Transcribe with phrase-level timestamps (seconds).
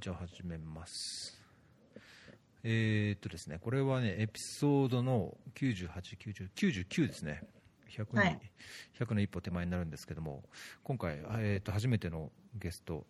[0.00, 1.38] じゃあ始めます。
[2.62, 7.42] えー、っとですね、これはね、エピソードの98、90 99ですね。
[7.90, 8.40] 100に、はい
[8.98, 10.42] 100の一歩手前になるんですけども、
[10.84, 13.06] 今回、えーっと初めてのゲスト、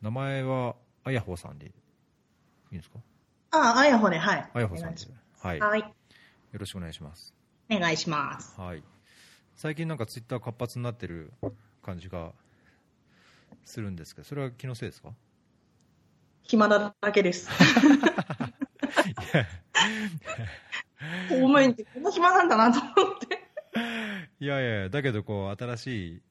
[0.00, 1.70] 名前はあやほうさんでい
[2.70, 3.00] いんですか？
[3.50, 4.50] ああ、あやほで、はい。
[4.54, 5.24] あやほうさんでお願いし。
[5.40, 5.60] はい。
[5.60, 5.80] はい。
[5.80, 5.86] よ
[6.52, 7.34] ろしくお願いします。
[7.68, 8.60] お願いします。
[8.60, 8.82] はい。
[9.56, 11.32] 最近なんかツイッター活発になってる
[11.82, 12.32] 感じが
[13.64, 15.10] するんですけど、それは気のせいですか？
[16.46, 17.48] 暇なだけです。
[21.28, 23.46] 公務員ってこんな暇なんだなと思って。
[24.40, 26.22] いやいやいや、だけどこう新しい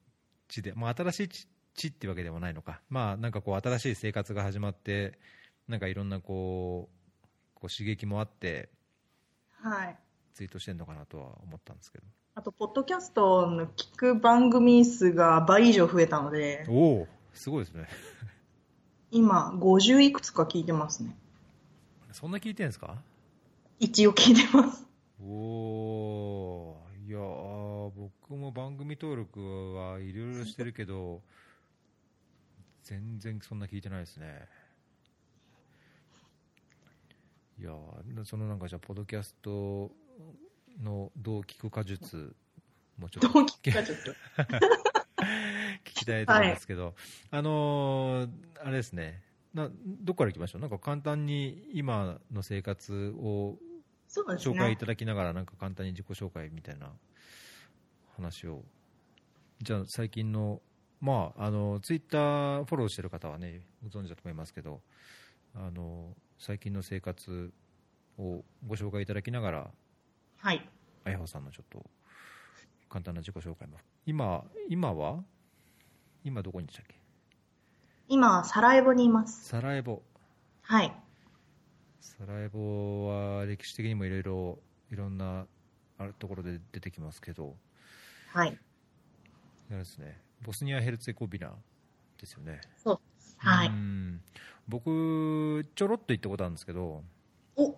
[0.47, 5.19] 地で、まあ、新しい地地ってわけでもないのか、まあ、なんかこう新しい生活が始まって、
[5.67, 6.95] なんかいろんなこう
[7.55, 8.69] こう刺激もあって、
[9.61, 9.97] はい。
[10.33, 17.87] ツイートしてるのかなとは思ったんですけど、あと、ポッドキャストの聞く番組数が倍以上増えたので、おお、すごいですね、
[19.15, 21.15] 今、50いくつか聞いてますね。
[22.11, 22.97] そんな聞いてるんですか？
[23.79, 24.85] 一応聞いてます。
[25.21, 31.21] おお、いやー、僕も番組登録はいろいろしてるけど、
[32.83, 34.49] 全然そんな聞いてないですね。
[37.57, 39.91] いやーそのなんかじゃあ、ポッドキャスト
[40.83, 42.35] のどう聞くか術、
[42.97, 44.13] もうちょっとどう聞くかちょっと。
[45.83, 46.95] 聞きたいと思うんですけど、
[47.31, 48.29] あのー
[48.63, 49.21] あれですね。
[49.53, 49.69] な、
[50.01, 53.57] どこから行きましょう、なんか簡単に今の生活を。
[54.07, 56.89] 紹介いただきながら、なんか簡単に自己紹介みたいな
[58.15, 58.63] 話を、
[59.61, 60.61] じゃあ、最近の、
[61.01, 64.81] まあ、あのツイッターフォローしてる方はね、ご存知だと思いますけど、
[65.53, 67.51] あの最近の生活
[68.17, 69.71] をご紹介いただきながら、
[70.37, 70.69] はい。
[71.03, 71.83] あやほさんのちょっと
[72.87, 75.23] 簡単な自己紹介も、今、今は？
[76.25, 76.95] 今どこにでしたっけ？
[78.09, 79.45] 今、サラエボにいます。
[79.45, 80.01] サラエボ。
[80.63, 80.91] はい。
[82.01, 84.59] サラエボは歴史的にもいろいろ、
[84.91, 85.45] いろんな
[85.99, 87.55] あるところで出てきますけど、
[88.33, 88.57] はい。
[89.69, 91.51] あれですね、ボスニア・ヘルツェゴビナ
[92.19, 92.59] ですよね。
[92.83, 92.99] そう。
[93.37, 93.67] はい。
[93.67, 94.21] うん
[94.67, 97.03] 僕、ちょろっと行ったことあるんですけど、
[97.55, 97.75] お、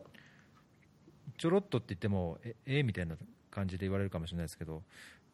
[1.37, 3.17] ちょろっとって言っても、え、えみたいな
[3.51, 4.83] 感じで言われるかもしれないですけど、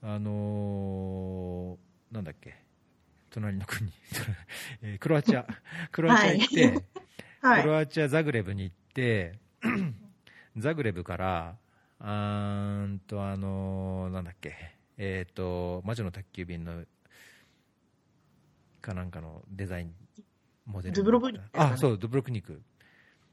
[0.02, 2.56] あのーなんだっけ、
[3.34, 3.92] 隣の国、
[4.84, 5.48] えークロアチア、
[5.92, 6.84] クロアチア行って、
[7.42, 7.62] はい。
[7.64, 9.40] クロアチア・ザグレブに行って、
[10.56, 11.58] ザグレブから、
[12.00, 14.56] あーんと、あのーなんだっけ、
[14.98, 16.86] えっ、と、魔女の宅急便の、
[18.82, 19.96] かなんかのデザイン、
[20.68, 20.96] モデル。
[20.96, 22.62] ドゥブロブニクねあ、そう、ドゥブロクニク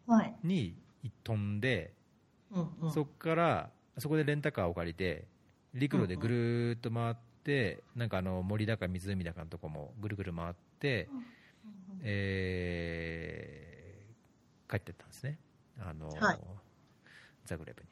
[0.06, 0.34] はい。
[0.42, 0.76] に
[1.22, 1.92] 飛んで、
[2.50, 2.90] うんうん。
[2.90, 5.26] そこから、そこでレンタカーを借りて、
[5.74, 7.29] 陸路でぐるーっと回って、
[7.96, 11.08] なんかあの森だか湖だかのとこもぐるぐる回って、
[12.02, 13.80] えー
[14.70, 15.36] 帰ってったんですね、
[15.80, 16.38] あのはい
[17.44, 17.88] ザグレブに。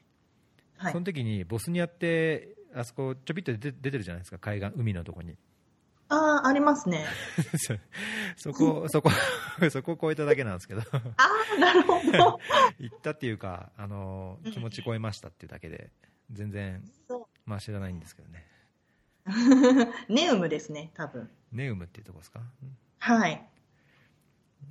[0.77, 1.05] はいその。
[1.05, 5.37] 時にボスニアって、あそこちょびっと出て出てるじゃないですか、海岸、海のとこに。
[6.09, 7.05] ああ、ありますね。
[8.37, 9.11] そこ、そこ、
[9.71, 10.85] そこ を越えただけなんですけど、あ
[11.17, 12.39] あ、なるほど。
[12.79, 15.91] 行ったっていうか、あの気持ち超えましたっていうだけで、
[16.31, 18.47] 全然、そまあ知らないんですけどね。
[19.29, 19.33] う。
[20.13, 21.31] ネウムですね、多分。
[21.53, 22.41] ネウムっていうとこですか、
[22.99, 23.47] はい。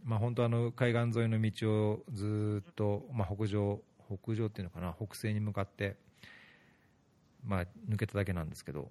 [0.03, 3.81] まあ、本当あの海岸沿いの道をずーっと、まあ、北上
[4.23, 4.93] 北上っていうのかな？
[4.93, 5.97] 北西に向かって、
[7.43, 8.89] まあ、抜けただけなんですけど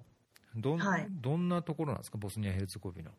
[0.56, 2.18] どん,、はいどんなところなんですか？
[2.18, 3.10] ボスニア・ヘルツェゴビナ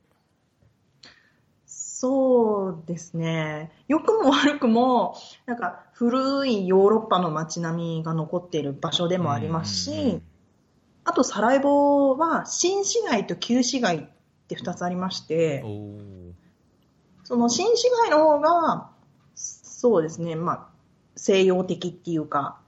[1.65, 3.71] そうですね。
[3.87, 5.15] 良くも悪くも、
[5.47, 10.21] なんか古いヨーロッパの街並みが残っている場所でもありますし、
[11.07, 14.01] あとサラエボは新市街と旧市街っ
[14.49, 15.63] て2つありまして、
[17.23, 18.89] その新市街の方が、
[19.33, 20.67] そうですね、まあ、
[21.15, 22.59] 西洋的っていうか、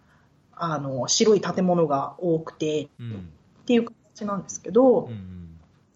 [0.53, 3.29] あの、白い建物が多くてうん
[3.61, 3.85] っていう
[4.15, 5.11] 形なんですけど、うん。
[5.11, 5.39] うん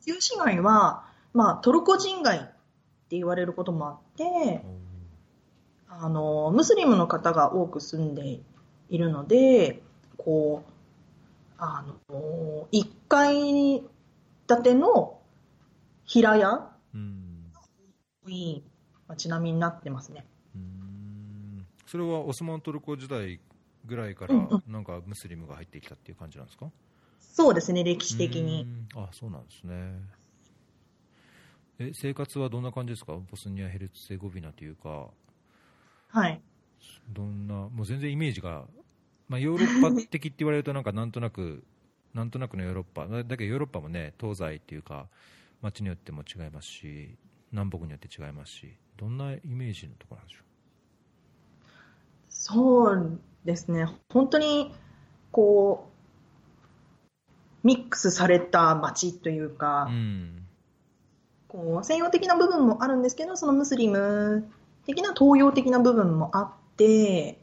[0.06, 4.62] 旧市街は、まあ、トルコ人街って言われることもあって、
[5.88, 8.42] あの、ムスリムの方が多く住んで
[8.90, 9.82] いるので、
[10.18, 10.73] こう、
[11.58, 13.82] あの、1階
[14.48, 15.22] 建ての
[16.06, 16.70] 平屋。
[16.94, 17.52] うん。
[18.28, 18.64] いい
[19.08, 20.26] 街並みになってますね。
[20.56, 21.66] うん。
[21.86, 23.40] それはオスマントルコ時代
[23.86, 24.72] ぐらいからうんうん。
[24.72, 26.72] なんかムスリムが入ってきたっていう感じなんですか？
[27.20, 28.64] そうですね、歴史的に。
[28.96, 29.04] うん。
[29.04, 30.00] あそうなんですね。
[31.80, 33.14] え生活はどんな感じですか？
[33.16, 35.10] ボスニア・ヘルツェゴビナというか。
[36.10, 36.42] はい。
[37.10, 38.66] どんな、もう全然イメージが、
[39.34, 41.64] まあ、ヨーロッパ的って言われると、なんかなんとなく、
[42.14, 45.08] なんとなくのヨーロッパ、だだけどヨーロッパもね、東西っていうか、
[45.62, 47.18] 街によっても違いますし、
[47.54, 50.40] 南北によって違いますしどんなイメージのところなんでしょ
[52.28, 54.74] そうですね、本当に
[55.32, 55.90] こ
[57.64, 60.46] うミックスされた街というか、う、うん。
[61.48, 64.52] こう西洋的な部分もあるんですけど、そのムスリム
[64.86, 67.40] 的な東洋的な部分もあって、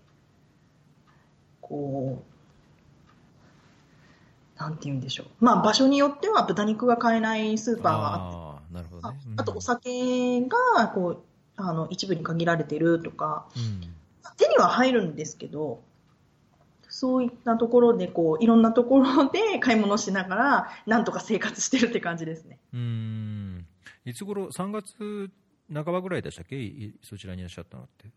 [1.71, 2.23] こ
[4.59, 5.27] う、なんて言うんでしょう。
[5.41, 11.23] まあ場所によっては豚肉が買えないスーパーがあって、ああなるほどあねあとお酒がこう
[11.57, 13.95] あの一部に限られてるとか、うん。
[14.37, 15.81] 手には入るんですけど、
[16.89, 22.59] そういったところでこういろんなところで買い物しながら、なんとか生活してるって感じですね。
[22.75, 23.67] うん。
[24.05, 25.31] いつ頃3月
[25.73, 26.61] 半ばぐらいでしたっけ？
[26.61, 28.11] いそちらにいらっしゃったのって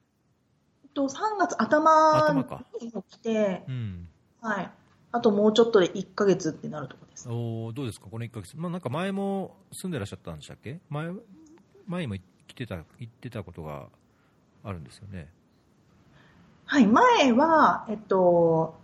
[0.94, 2.34] と3月頭
[2.82, 4.08] に来て、うん。
[4.42, 4.72] はい、
[5.12, 7.30] あともうちょっとで1ヶ月ってなるところです。
[7.30, 8.08] おーどうですか？
[8.12, 10.80] この1ヶ月、まあ、なんか前も住んでらっしゃったんでしたっけ？
[10.90, 11.12] 前
[11.88, 12.16] 前も
[12.48, 13.88] 来てた行ってたことが
[14.64, 15.30] あるんですよね。
[16.66, 18.76] はい、前は、えっと、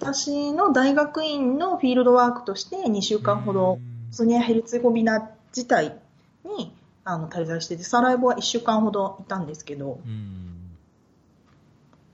[0.00, 3.78] 私の大学院のフィールドワークとして2週間ほど、ボ
[4.10, 5.98] スニア・ヘルツェゴビナ自体
[6.44, 6.74] に
[7.04, 10.51] あの滞在してて、サラエボは1週間ほどいたんですけど、うんうん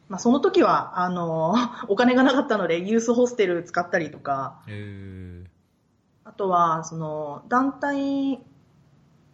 [0.09, 1.55] まあ、その時はあの
[1.89, 5.45] お金がなかったのでユースホステル使ったりとか、え
[6.25, 8.41] あとはその団体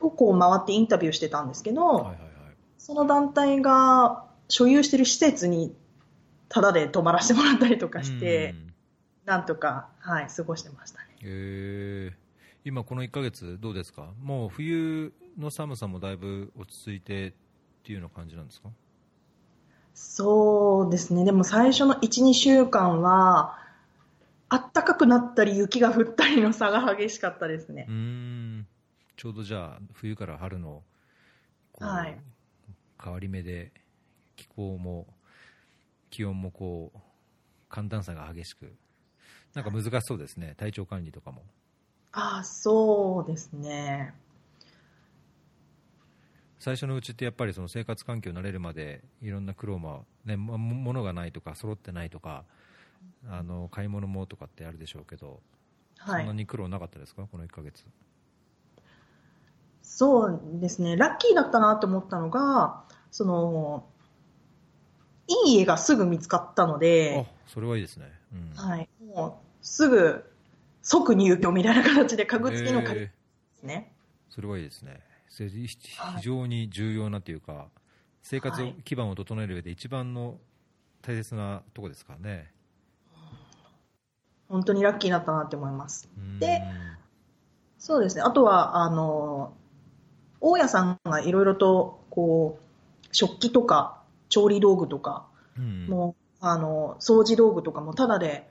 [0.00, 2.20] をこう回ってインタビューしてたんですけど、ー、はいはいはい。
[2.78, 5.74] その団体が所有してる施設に
[6.48, 8.74] タダで泊まらせてもらったりとかして、うん。
[9.24, 11.16] なんとか、はい、過ごしてましたね。
[11.22, 12.16] えー。
[12.64, 14.12] 今この1ヶ月どうですか？
[14.22, 17.32] もう冬の寒さもだいぶ落ち着いてっ
[17.82, 18.68] ていうような感じなんですか？
[19.94, 21.24] そうですね。
[21.24, 23.58] でも最初の1、2週間は、
[24.48, 27.92] あったかくなったり雪が降ったりの差が激しかったですねう。
[27.92, 28.66] ん
[29.16, 30.82] ちょうどじゃあ冬から春の
[31.80, 32.16] はい
[33.02, 33.72] 変わり目で
[34.36, 35.06] 気候も
[36.10, 36.98] 気温もこう
[37.68, 38.72] 寒暖差が激しく
[39.54, 41.42] なんか難しそうですね体調管理とかも
[42.16, 44.14] ああ、そうですね。
[46.64, 52.44] 最初のうちってやっぱりその生活環境に慣れるまでいろんな苦労も、ね、も物がないとか揃ってないとか
[53.28, 55.40] あの買い物もとかってあるでしょうけど、
[55.98, 56.16] は。
[56.16, 57.28] そんないに苦労なかったですか？
[57.30, 57.84] この1ヶ月
[59.82, 60.96] そうですね。
[60.96, 63.86] ラッキーだったなと思ったのが、その、
[65.28, 68.88] いい家がすぐ見つかったので、あそれはいいですね、うんはい。
[69.14, 70.24] もう、すぐ、
[70.80, 73.12] 即入居みたいな形で家具付きの借りえーで
[73.60, 73.92] すね。
[74.30, 75.68] それはいいですねそれ非
[76.22, 77.66] 常に重要なというか、
[78.22, 80.38] 生活はい基盤を整える上で一番の
[81.02, 82.52] 大切なとこですからね。
[84.48, 86.08] 本当にラッキーだったなって思います。
[86.16, 86.38] うん。
[86.38, 86.62] で
[87.78, 88.22] そうですね。
[88.22, 89.54] あとは、あの、
[90.40, 95.26] 大家さんがいろいろと、こう、食器とか、調理道具とか、
[95.58, 95.86] うん。
[95.88, 98.48] もう、あの、掃除道具とかもタダで、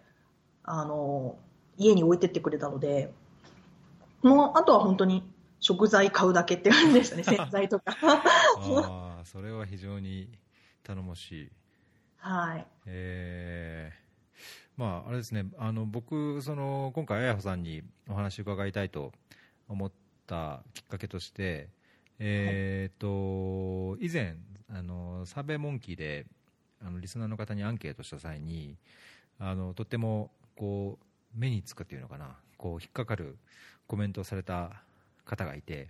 [0.63, 1.37] あの、
[1.77, 3.13] 家に置いてってくれたので、
[4.21, 5.23] もう、あとは本当に
[5.63, 7.23] 食材買うだけって感じでしたね。
[7.23, 7.95] 洗剤とか。
[8.03, 10.37] あーそれは非常に
[10.83, 11.51] 頼もしい
[12.17, 12.67] はい。
[12.85, 14.03] えー
[14.75, 19.13] まあ、あれですね、あの僕、その今回、あやほさんにお話を伺いたいと
[19.69, 19.91] 思っ
[20.27, 21.69] たきっかけとして、
[22.19, 24.35] えーと以前
[24.69, 26.25] あの、サーベイモンキーで
[26.81, 28.75] あのリスナーの方にアンケートした際に、
[29.39, 31.05] あのとってもこう
[31.39, 33.37] 目につくっていうのかな、こう引っかかる
[33.87, 34.83] コメントをされた
[35.25, 35.89] 方がいて、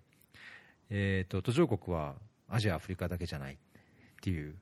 [0.89, 2.15] えーと途上国は
[2.49, 3.57] アジア、アフリカだけじゃないっ
[4.21, 4.55] ていう。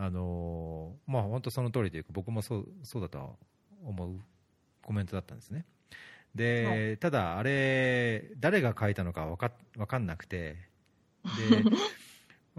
[0.00, 3.30] あのーまあ、本当その通りというか僕もそうそうだとは
[3.84, 4.20] 思う
[4.80, 5.64] コメントだったんですね
[6.36, 10.56] で、はただあれ誰が書いたのか分か分かんなくて
[11.50, 11.64] で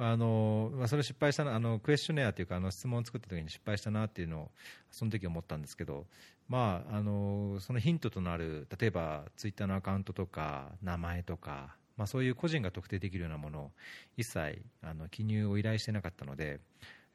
[0.02, 4.52] あのまあ、それ失敗したなあのクエスチョネアというかあの質問を作った時に失敗したなっていうのを
[4.92, 6.06] その時思ったんですけど、
[6.48, 13.72] まあ、あのそのヒントとなる例えばツイッターのアカウントとか名前とか、まあ、そういう個人が特定できるようなものを
[14.16, 16.62] 一切あの記入を依頼してなかったので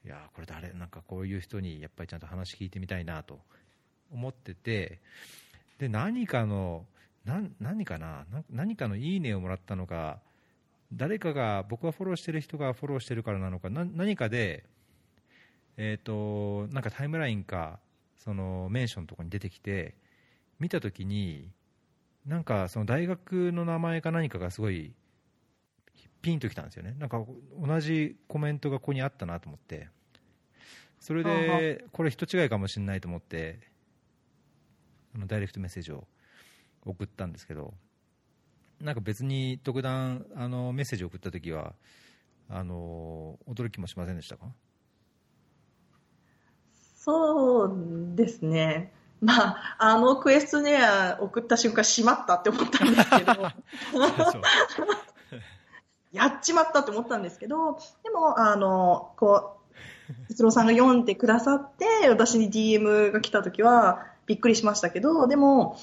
[0.05, 3.38] いやこれ誰なんかこういう人にやっぱりちゃんと話聞いてみたいなと
[4.12, 5.00] 思ってて
[5.79, 6.85] で何かの
[7.25, 10.19] な何かなな何かのいいねをもらったのか
[10.97, 14.65] 誰かが僕がフォローしてる人がフォローしてるからなのかな何かで、
[15.77, 17.79] えー、となんかタイムラインか
[18.17, 19.95] そのメンションのところに出てきて
[20.59, 21.51] 見たときに
[22.27, 24.93] なんかその大学の名前か何かがすごい
[26.23, 26.97] ピンときたんですよね。
[26.99, 27.23] なんか
[27.61, 29.89] 同じコメントがここにあったなと思って。
[31.05, 33.61] それでこれ人違いかもしれないと思って
[35.15, 36.07] あのダイレクトメッセージを
[36.87, 37.75] 送ったんですけど
[38.85, 41.73] なんか別に特段あのメッセージを送ったときは
[42.50, 44.47] あの驚きもしませんでしたか？
[46.97, 47.73] そう
[48.14, 48.93] ですね。
[49.21, 53.43] まあ、あのクエストネア送った瞬間、しまったって思ったんですけど、
[56.12, 59.57] やっちまったって思ったんですけど、でも、あの、こ
[60.29, 65.79] う、逸郎さんが読んでくださって、私に DM が来た時は、びっくりしましたけど、でも、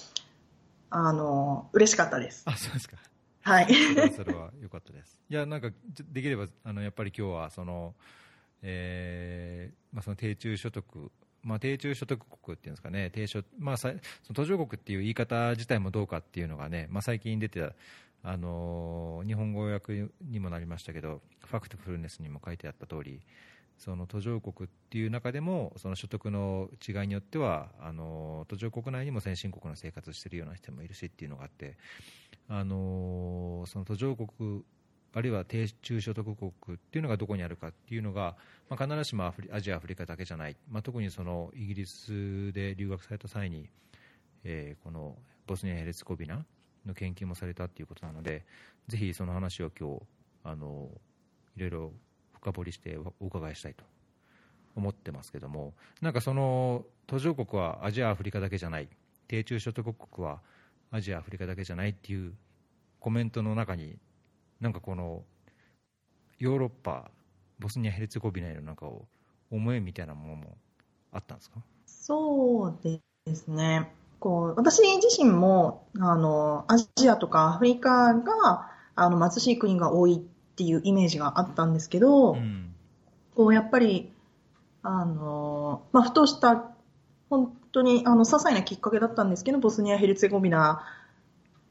[0.92, 2.44] あの、嬉しかったです。
[2.46, 2.98] あ、そうですか。
[3.44, 3.74] はい。
[4.14, 5.22] それは良かったです。
[5.30, 5.72] いや、なんか、
[6.12, 7.96] できれば、あの、やっぱり今日は、その、
[8.62, 11.12] えー、まあ、その低中所得、
[11.44, 13.96] まあ、低中所得国っていうんですかね、低所、まあ、その
[14.34, 17.74] 途上国っていう言い方自体もどうかっていうのがね、まあ、最近出てた、
[18.24, 23.22] あのー、日本語訳にもなりましたけど、ファクトフルネスにも書いてあった通り、
[23.82, 31.78] その途上国っていう中でも、その所得の違いによっては、あの、途上国内にも先進国の生活しているような人もいるしっていうのがあって、
[32.48, 34.64] あの、その途上国
[35.16, 38.36] あるいは低中所得国っていうのがどこにあるかっていうのが、
[38.70, 43.68] まあ、必ずしもアジア、アフリカだけじゃない、まあ、特にそのイギリスで留学された際に、
[44.44, 46.46] えー、このボスニア・ヘルツコビナ
[46.86, 48.46] の研究もされたということなので、
[48.88, 50.02] ぜひその話を今日
[50.44, 50.90] あの
[51.58, 51.94] いろいろ
[52.42, 53.84] 深掘りしてお伺いしたいと
[54.76, 58.90] 思ってますけども、なんかその途上国はアジア、アフリカだけじゃない、
[59.28, 60.40] 低中所得国は
[60.92, 62.34] アジア、アフリカだけじゃないっていう
[63.00, 63.98] コメントの中に
[64.60, 65.24] なんかこの
[66.40, 67.12] ヨーロッパ、
[67.60, 68.88] ボスニア・ヘルツェゴビナへのなんか
[69.52, 70.58] 思いみたいなものも
[71.12, 71.60] あったんですか？
[71.86, 73.02] そうで
[73.36, 73.92] すね。
[74.20, 82.74] こう私自身もあのアジアとかアフリカがあの貧しい国が多いっていうイメージがあったんですけど、うん、
[83.36, 84.12] こうやっぱり
[84.84, 86.72] あの、まあ、ふとした
[87.30, 90.84] 本当にあの些細なきっかけだったんですけどボスニア・ヘルツェゴビナ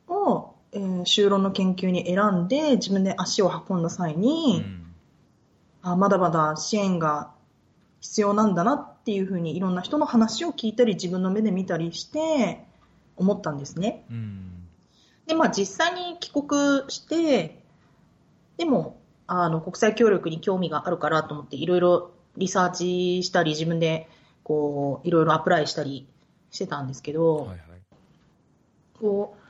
[0.08, 4.86] をえー、修論の研究に選んで自分で足を運んだ際に、うん、
[5.82, 7.32] あまだまだ支援が
[8.00, 12.64] 必要なんだなっていうふうにいろんな人の話を聞いたり自分の目で見たりして
[13.16, 14.04] 思ったんですね。
[14.10, 14.68] うん、
[15.26, 17.59] で、まあ実際に帰国して、
[18.60, 24.06] でもあの国際協力に興味があるからと思っていろいろリサーチしたり自分で
[24.42, 26.06] こういろいろアプライしたり
[26.50, 27.58] してたんですけど、はいはい、
[29.00, 29.40] こう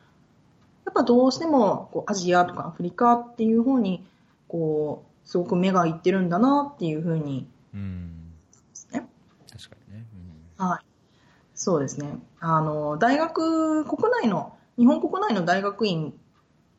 [0.87, 4.07] やっぱどうしてもこうアジアとかアフリカっていう方に
[4.47, 8.33] こうすごく目がいってるんだなっていうふうに、うん。
[8.93, 9.09] ね、
[9.51, 10.07] 確かにね、
[10.59, 10.85] うん、はい。
[11.57, 12.17] そうですね。
[12.39, 16.15] あの大学国内の日本国内の大学院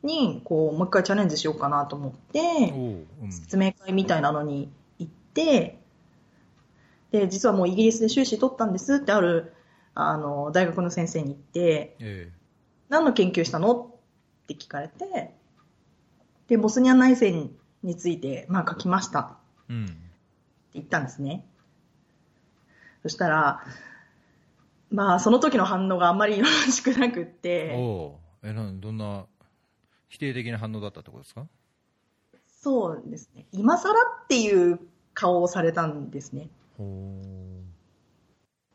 [0.02, 2.40] にこうもう一回チャレンジしようかなと思って、
[3.22, 5.78] うん、説明会みたいなのに行って
[7.10, 9.52] で実はもうイギリスで修士取ったんですってある
[9.94, 12.32] あの大学の先生に言って、ええ、
[12.88, 13.92] 何の研究したの？
[14.44, 15.34] って聞かれて、
[16.48, 17.50] で、ボスニア内戦
[17.82, 19.36] について、まあ書きました。
[19.68, 19.84] うん。
[19.84, 19.94] って
[20.74, 21.44] 言ったんですね。
[23.02, 23.62] そしたら、
[24.90, 27.74] まあその時の反応があんまりよろしくなくって。
[27.76, 29.26] おえ、などんな
[30.12, 31.46] 否定的な反応だったってことですか？
[32.62, 33.46] そうですね。
[33.50, 34.78] 今更っていう
[35.14, 36.50] 顔をされたんですね。
[36.76, 37.08] ほ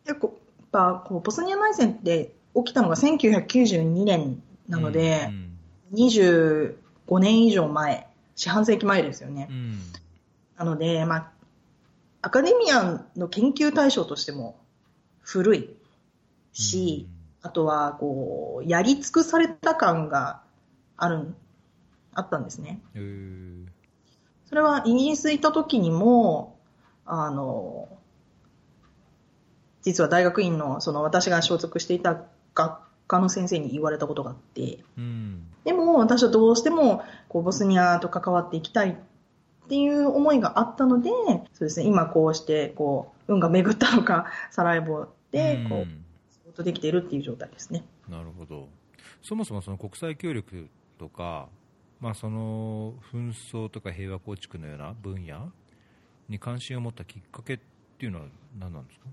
[0.04, 5.48] 結構、やっぱこうボスニア内戦って起きたのが1992年なので、うんうん
[5.94, 6.76] 25
[7.20, 9.48] 年以上前、四半世紀前ですよね。
[9.50, 9.80] うん、
[10.58, 11.32] なので、まあ、
[12.24, 14.60] アカデミアンの研究対象としても
[15.22, 15.70] 古い
[16.52, 17.08] し、
[17.42, 20.42] うん、あとは、こう、やり尽くされた感が
[20.98, 21.36] ある、
[22.14, 22.82] あったんですね。
[24.46, 26.58] それはイギリス行った時にも、
[27.06, 27.88] あの、
[29.82, 32.24] 実は大学院の、その私が所属していた
[32.54, 38.96] 学科の先生に言われたことがあって、うん、でも私はどうしてもこうボスニアと関わっていきたいっ
[39.70, 41.10] ていう思いがあったので、
[41.54, 45.86] そうですね、今こうしてこう運が巡ったのか、サラエボでこう、
[46.34, 47.86] 仕事できているっていう状態ですね。
[48.10, 48.68] なるほど。
[49.22, 51.50] そもそもその国際協力とか、
[52.00, 55.52] まあ、その紛争とか平和構築のような分野
[56.30, 57.60] に関心を持ったきっかけっ
[57.98, 58.26] ていうのは
[58.60, 59.06] 何なんですか？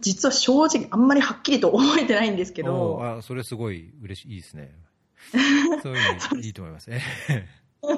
[0.00, 2.98] 実は正直あんまりはっきりと覚えてないんですけど。
[3.02, 4.74] あ、それすごい嬉しい、いいですね。
[5.82, 7.02] そういうのいいと思いますね。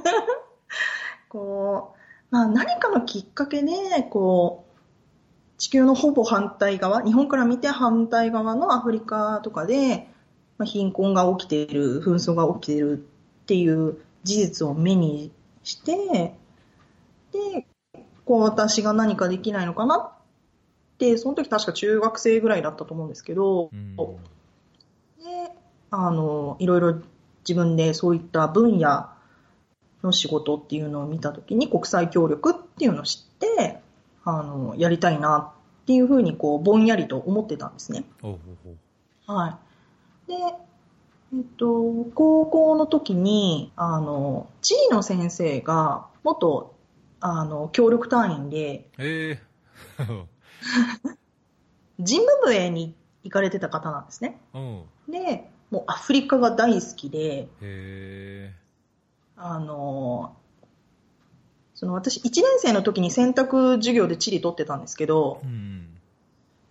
[1.29, 10.09] こう、まあ何かのきっかけで、こう、地球のほぼ反対側、日本から見て反対側のアフリカとかで、
[10.59, 12.99] まあ、貧困が起きている、紛争が起きている
[13.43, 15.33] っていう事実を目に
[15.63, 16.35] して、
[17.33, 17.67] で、
[18.25, 20.13] こう私が何かできないのかな、
[21.19, 24.03] その時確か中学生ぐらいだったと思うんですけど、うん、で、
[25.91, 26.95] あの、いろいろ
[27.47, 29.07] 自分でそういった分野
[30.03, 33.81] の仕事っていうのを見たときに国際協力っていうのを知って、
[34.25, 38.05] あの、やりたいなっていうふうにこう、ぼんやりと思ってたんですね。
[39.27, 39.66] はい。
[40.27, 40.35] で、
[41.35, 46.75] えっと、高校の時に、あの、地理の先生が、元、
[47.21, 49.47] あの、協力隊員で、ええ
[51.99, 54.39] ジンバブエに行かれてた方なんですね。
[54.55, 54.83] うん。
[55.09, 58.55] で、もうアフリカが大好きで、へえ。
[59.37, 60.37] あの、
[61.75, 65.96] その私、1年生の時に選択授業で地理取ってたんですけどう、ん。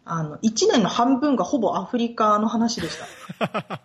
[0.05, 3.81] あの、1年の半分がほぼアフリカの話でした。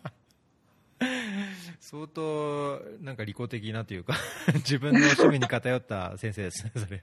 [1.80, 4.14] 相当、なんか利己的なというか、
[4.54, 7.02] 自分の趣味に偏った先生ですね、それ。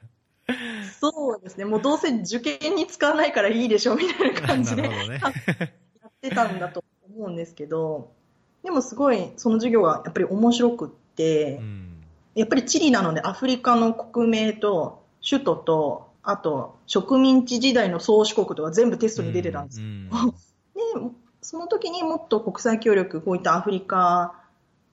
[1.01, 1.65] そうですね。
[1.65, 5.19] もうどうせ受験に使わないからいいでしょ、みたいな感じで ね。
[5.19, 5.29] や
[6.07, 8.11] ってたんだと思うんですけど、
[8.63, 12.03] でもすごいその授業がやっぱり面白くってう、ん。
[12.35, 19.85] やっぱりチリなのでアフリカの国名と首都と、あと植民地時代の宗主国とか全部テストに出てたんですよ。
[19.85, 20.09] うん
[20.75, 20.81] で、
[21.41, 24.43] その時にもっと国際協力、こういったアフリカ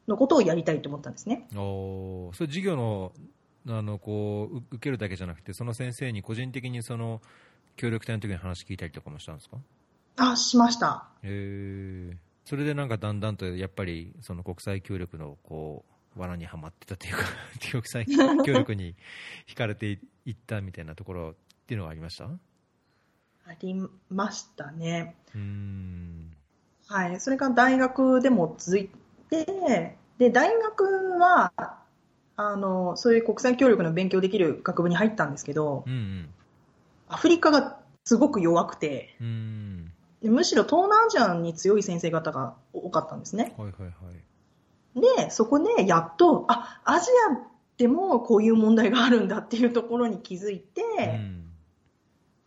[0.06, 1.48] のことをやりたいと思ったんですね。
[1.56, 3.12] おーそれ授業の、
[3.68, 7.20] あの、こう、う受けるだけじゃなくて、その先生に個人的にその、
[7.76, 9.56] 協力隊の時に話聞いたりとかもしたんですか？
[10.16, 11.08] あ、しました。
[11.22, 12.16] へえ。
[12.44, 17.22] それでなんかだんだんと、やっぱり、その国際協力の、こう、罠にはまってたというか、
[17.70, 18.06] 国際
[18.44, 18.94] 協力に
[19.46, 21.34] 惹かれていったみたいなところっ
[21.66, 22.24] ていうのはありました？
[22.26, 22.38] う
[23.46, 23.74] あり
[24.10, 25.16] ましたね。
[25.34, 26.36] ーん。
[26.86, 27.20] はい。
[27.20, 28.90] それから大学でも続い
[29.30, 31.52] て、で、大学は、
[32.36, 36.28] あの、そういう国際協力の勉強できる学部に入ったんですけどう、ん
[37.08, 39.92] アフリカがすごく弱くて、うん。
[40.22, 43.54] むしろ東南アジアに強い先生方が多かったんですね。
[43.58, 43.92] はいはいはい。
[44.96, 47.46] で、そこでやっと、あ、アジア
[47.76, 51.44] でもこういう問題があるんだっていうところに気づいて、うん。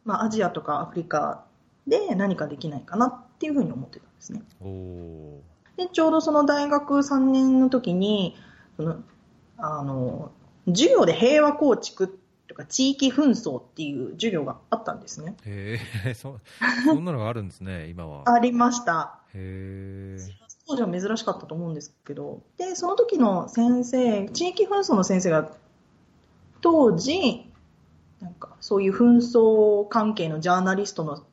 [0.05, 1.43] まあ、アジアとかアフリカ
[1.85, 4.41] で何かできないかなっていうふうに思ってたんですね。
[5.75, 8.35] で、ちょうどその大学3年の時に、
[8.77, 9.03] その、
[9.57, 10.31] あの、
[10.67, 15.35] 授業で平和構築とか地域紛争っていう授業があったんですね。
[15.45, 16.39] へえ、 そ、
[16.85, 18.23] そんなのがあるんですね、今は。
[18.33, 19.19] ありました。
[19.33, 20.46] へえ。
[20.67, 25.49] 当時は珍しかったと思うんですけど、で、その時の先生、地域紛争の先生が、
[26.61, 27.49] 当時、
[28.19, 31.23] なんか、そういう紛争関係のジャーナリストの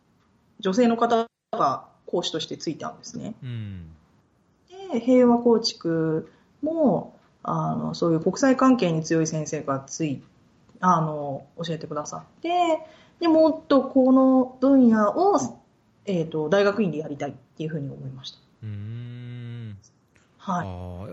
[0.60, 3.34] 女性の方が講師としてついたんですね。
[3.42, 3.90] うん。
[4.92, 6.30] で、平和構築
[6.62, 10.22] も、あの、そういう国際関係に強い先生がつい、
[10.78, 12.50] あの、教えてくださって、
[13.18, 15.40] で、もっとこの分野を、
[16.06, 18.38] えっ、と、大学院でやりたいっていうふうに思いました。
[18.62, 19.13] うん。
[20.44, 20.62] は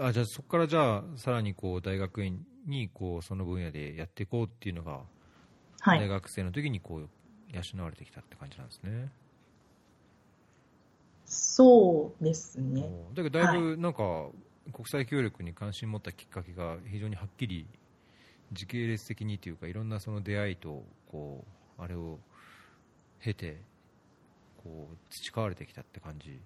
[0.02, 0.08] い。
[0.08, 5.02] あじゃあそこからじゃあ、さらにこう、大学院にこう、その分野でやっていこうっていうのが、
[5.80, 6.00] はい。
[6.00, 7.10] 大学生の時にこう、
[7.54, 9.10] 養われてきたって感じなんですね。
[11.26, 12.90] そうですね。
[13.14, 14.28] だけどだいぶなんか、
[14.74, 17.66] 国際協力に関心持ったきっかけが非常にはっきり
[18.52, 21.46] 時系列的にというかいろんなその出会いとこ
[21.80, 22.20] うあれを
[23.22, 23.62] 経て
[24.64, 26.40] こう培われてきたって感じ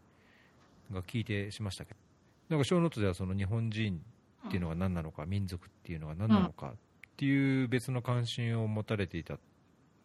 [0.93, 2.04] が聞いてしましたけど
[2.49, 4.01] なんか小ノートではその日本人
[4.47, 6.71] っていうのが何なのか、民族っていうのが何なのかっ
[7.17, 9.39] ていう別の関心を持たれていたっ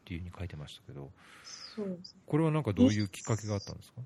[0.04, 1.10] ていうふうに書いてましたけど
[1.44, 2.20] そうですね。
[2.26, 4.00] これはなんかどういうきっかけがあったんですか？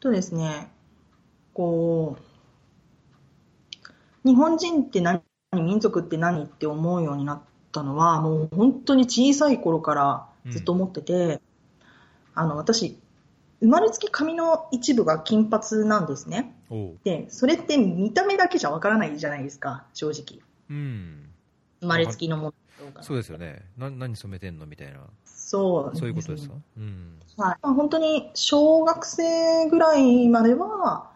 [0.00, 0.68] とですね、
[1.54, 2.18] こ
[4.24, 6.42] う、日本人って何、民族って何？
[6.42, 11.40] って思うようになったのは、もう本当に小さい頃からずっと思ってて、
[12.34, 12.98] あの、私、
[13.62, 16.54] 生まれつき髪の一部が金髪なんですね。
[17.04, 20.42] で、それって見た目だけじゃわからないじゃないですか、正直。
[20.68, 21.28] うん
[21.80, 22.54] 生まれつきのもの
[22.86, 23.02] とか。
[23.04, 25.96] そうですよねな何染めてんのみたいなそう。
[25.96, 27.58] そういうことですか、うんはい。
[27.62, 31.10] まあ本当に小学生ぐらいまでは、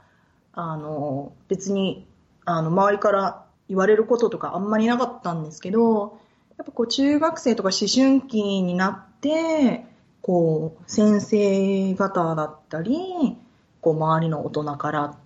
[0.52, 2.06] あの、別に、
[2.44, 6.20] あの、周りから言われることとかあんまりなかったんですけど、
[6.58, 9.84] やっぱこう中学生とか思春期になって、
[10.26, 13.38] こう、先生方だったり、
[13.80, 15.16] こう、周りの大人から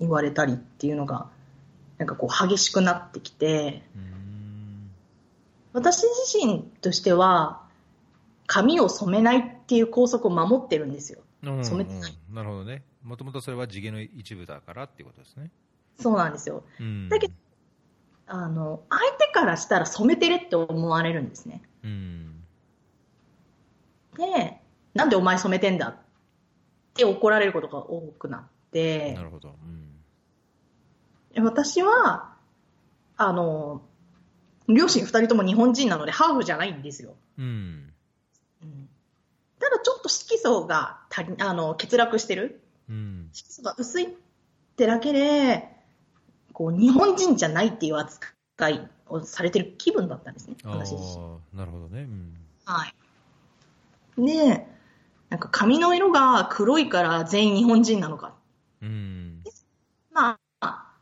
[0.00, 1.28] 言われたりっていうのが、
[1.98, 3.82] なんかこう、激しくなってきて、
[5.74, 7.64] 私自身としては、
[8.46, 11.20] 髪を染めないっていう校則を守ってるんですよ。
[11.42, 12.18] うん染めてない。
[12.30, 12.34] うん。
[12.34, 12.82] なるほどね。
[13.02, 15.50] もともとそれは地毛の一部だからっていうことですね、
[16.00, 16.64] そうなんですよ。
[16.80, 17.34] うん、だけど
[18.26, 21.60] あの、相手からしたら染めてるって思われるんですね。
[21.84, 22.35] うん
[24.16, 24.60] で、
[24.94, 25.96] なんでお前染めてんだっ
[26.94, 29.54] て怒られることが多くなってな、るほど。
[31.36, 31.44] うん。
[31.44, 32.34] 私は、
[33.16, 33.82] あの、
[34.68, 37.14] 両親二人とも日本人なのでハーフじゃないんですよ。
[37.38, 37.92] うん。
[38.62, 38.88] うん
[39.58, 43.30] ただちょっと色素が足りあの欠落してるうん。
[43.32, 44.08] 色素が薄いっ
[44.76, 45.68] てだけで、
[46.52, 48.32] こう、日本人じゃないっていう扱
[48.68, 51.24] いをされてる気分だったんですね、私自身。
[51.24, 52.02] ー、なるほどね。
[52.02, 52.34] うん。
[52.64, 52.94] はい。
[54.18, 54.66] で、
[55.28, 58.34] なんか髪の色が黒いから全員日本人なのか。
[58.80, 59.42] うん。
[60.12, 60.94] まあ、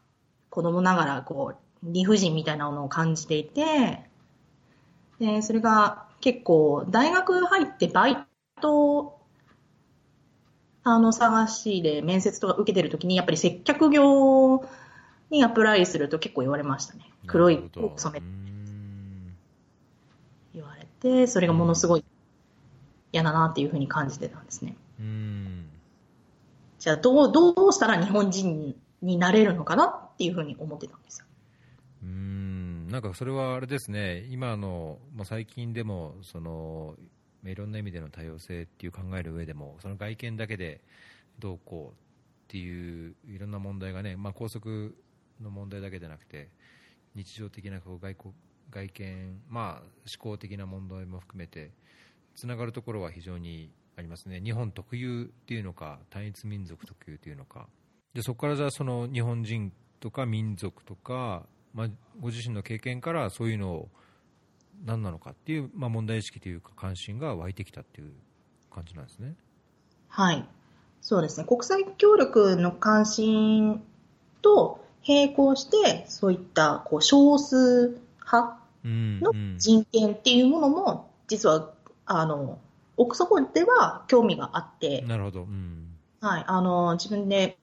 [0.50, 4.04] 子供ながら、こう、理不尽みたいなものを感じていて、
[5.20, 8.16] で、それが結構、大学入ってバイ
[8.60, 9.20] ト、
[10.82, 14.64] あの、探しで面接とか受けてるときに、やっぱり接客業
[15.30, 17.10] にアプライすると結構言われましたね。
[17.26, 19.34] 黒いを染めう、ん。
[20.54, 22.04] 言われて、それがものすごい
[23.14, 24.76] 嫌だなっていうふうに感じてたんですね。
[24.98, 25.70] うん。
[26.80, 31.26] じゃあ、どう、どうしたら日本人になれるのかなっていうふうに思ってたんですよ。
[32.02, 36.96] うーんなんかそれはあれですね、今の、まあ、最近でもその、
[37.42, 40.80] まあいろんな意味での多様性っていう考える上でも、その外見だけで
[41.38, 41.96] どうこうっ
[42.48, 44.96] ていういろんな問題がね、まあ、校則
[45.40, 46.48] の問題だけでなくて、
[47.14, 48.34] 日常的なこう外交
[48.70, 49.86] 外見、まあ、思
[50.18, 51.70] 考的な問題も含めて、
[52.34, 57.68] つながるところは非常にありますね、日本特有っていうのか、単一民族特有っていうのか、
[58.12, 61.88] でそこからじゃあその日本人とか民族とか、まあ、
[62.20, 63.88] ご自身の経験からそういうのを
[64.84, 68.12] 何なのかっていう、まあ、問題意識というか関心が湧いてきたっていう
[68.70, 69.34] 感じなんですね。
[70.08, 70.48] はい。
[71.00, 71.46] そうですね。
[71.46, 73.82] 国際協力の関心
[74.42, 81.72] と並行して、そういったこう少数派うんのうん人権っていうものも、実は、
[82.06, 82.58] あの、
[82.96, 85.88] 奥底では興味があって、なるほど、うん。
[86.20, 87.58] はい、あの、自分で、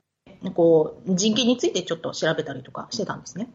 [0.54, 3.50] こう、人権についてちょっと調べたりとかしてたんですね。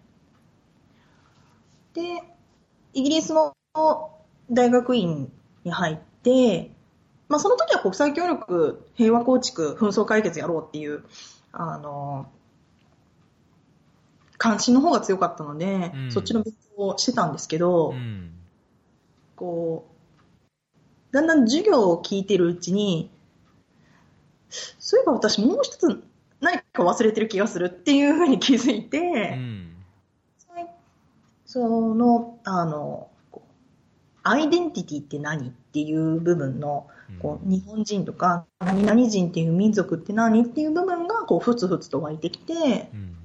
[1.94, 2.22] で、
[2.92, 3.54] イギリスの
[4.50, 5.30] 大学院
[5.64, 6.70] に入って、
[7.28, 11.04] まあ、その時は国際協力、平和構築、紛争解決やろうっていう、
[11.52, 12.30] あの、
[14.38, 16.12] 関心の方が強かったので、うん。
[16.12, 18.32] そっちの勉強をしてたんですけど、うん。
[19.34, 19.95] こう、
[21.16, 23.10] だんだん授業を聞いてるうちに、
[24.78, 26.04] そういえば私もう一つ
[26.40, 29.72] 何か忘れてる気がするっていうふうに気づいて、うん。
[31.46, 33.08] その、あの、
[34.24, 36.86] アイデンティティって何っていう部分の、
[37.18, 43.16] こう日本人とか、何々人っていう民族って何っていう部分が、こう、ふつふつと湧いてきて、うん。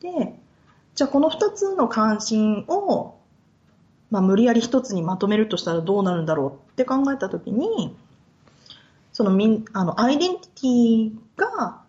[0.00, 0.34] で、
[0.96, 3.19] じゃあこの二つの関心を、
[4.10, 7.96] まあ、無理やり一つにまとめるとしたらどうなるんだろうって考えたときに、
[9.12, 11.82] その民、あの、アイデンティティが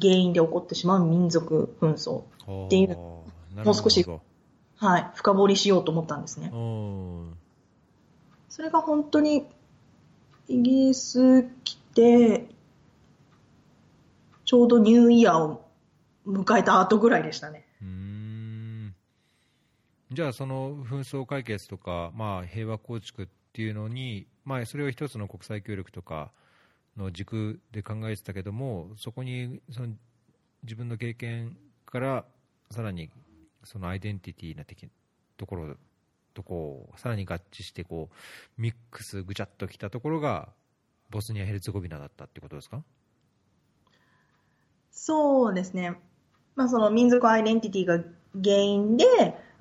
[0.00, 2.22] 原因で起こってしまう民族紛争。
[2.66, 3.24] っていうも
[3.64, 4.04] もう少し
[4.76, 6.50] はい、深掘りしようと思ったんですね。
[8.48, 9.46] それが本当に、
[10.48, 12.46] イギリス来て、
[14.44, 15.64] ちょうどニューイヤーを
[16.26, 17.63] 迎えた後ぐらいでしたね。
[20.10, 26.30] じゃあ、その紛争解決とか、まあ、平和構築っていうのに、まあ、それを一つの国際協力とか
[26.96, 29.88] の軸で考えてたけども、そこにその
[30.62, 32.24] 自分の経験から
[32.70, 33.10] さらに
[33.64, 34.88] そのアイデンティティな的
[35.36, 35.76] ところ
[36.34, 40.48] とこうさらに合致してこうミックスぐちゃっときたところが
[41.10, 42.82] ボスニア・ヘルツェゴビナだったってことですか？
[44.90, 45.98] そうですね。
[46.54, 47.98] まあ、その民族アイデンティティが
[48.42, 49.04] 原因で、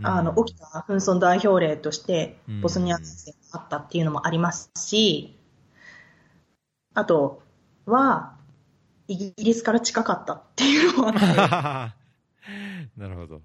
[0.04, 5.38] あの、起きた紛争代表例としてうん、ボスニア戦争があったっていうのもありますし、
[6.94, 7.42] あと
[7.86, 8.36] は、
[9.08, 11.20] イギリスから近かったっていうのもあって、
[12.98, 13.42] なるほど。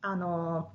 [0.00, 0.70] あの、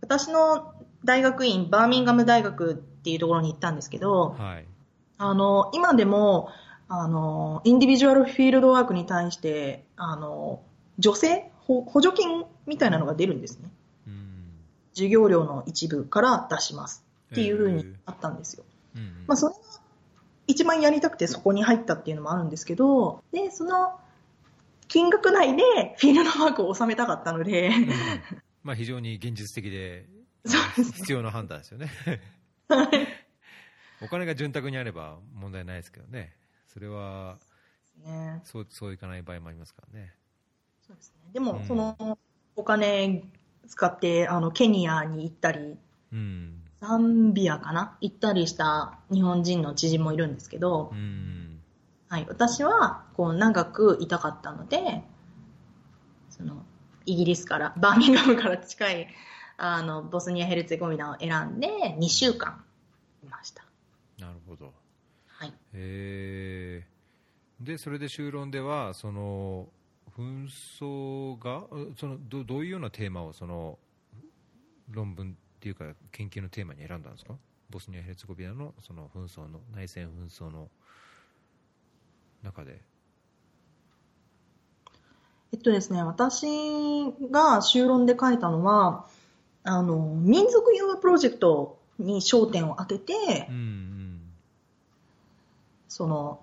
[0.00, 4.66] 私の大学院、バーミンガム大学っていうところに行ったんですけど、はい。
[5.18, 6.50] あの、今でも、
[6.88, 10.62] あの、インディビジュアルフィールドワークに対して、あの、
[11.02, 13.70] 助成ほ補助金みたいなのが出るんですね。
[14.06, 14.34] うん
[14.94, 18.64] 授業料の一部から出しますっていうふうへにーあったんですよ。
[18.96, 19.60] うんうんまあ、それが
[20.48, 24.00] 一番やりたくてそこに入ったっていうのもあるんですけど、で、その
[24.88, 27.88] 金額内でフィールドワークを収めたかったので、うん
[28.64, 30.06] まあ非常に現実的で
[30.44, 31.90] そうです必要な判断ですよね。
[34.02, 36.34] お金が潤沢にあれば問題ないですけどね。
[36.66, 37.38] それは
[38.04, 38.40] ね。
[38.44, 40.14] そうそういかない場合もありますからね。
[40.88, 41.30] そうですね。
[41.34, 42.18] でもう、んその
[42.56, 43.22] お金
[43.68, 45.76] 使って、あの、ケニアに行ったり、
[46.12, 46.62] うん。
[46.80, 47.98] ザンビアかな？
[48.00, 51.60] 行ったりした日本人の知人もいるんですけどう、ん。
[52.08, 55.02] はい、私はこう長くいたかったので、
[56.30, 56.64] その
[57.04, 59.08] イギリスから、 バーミンガムから近い
[59.58, 62.64] あのボスニア・ヘルツェゴビナを選んで2週間
[63.22, 63.64] いました。
[64.18, 64.72] なるほど。
[65.26, 69.68] はい、へーで、それで修論では、その、
[70.18, 73.78] 紛争が、うそのどどういうようなテーマをその
[74.90, 77.34] 論文っていうか研究のテーマに選んだんですか？
[77.70, 80.68] ボスニア・ヘルツェゴビナのその紛争の内戦紛争の
[82.42, 82.80] 中で。
[85.52, 86.46] えっとですね、私
[87.30, 89.06] が修論で書いたのは、
[89.64, 94.20] あの、民族融和プロジェクトに焦点を当てて、うんうん
[95.88, 96.40] その、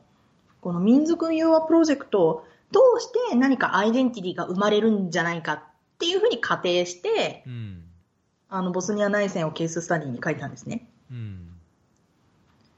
[0.60, 5.64] この民族融和プロジェクトを通して何かアイデンティティが生まれるんじゃないかっ
[6.00, 7.84] ていうふうに仮定して、うん。
[8.50, 10.88] あの、ボスニア内戦をケーススタディに書いたんですね。
[11.12, 11.50] うん。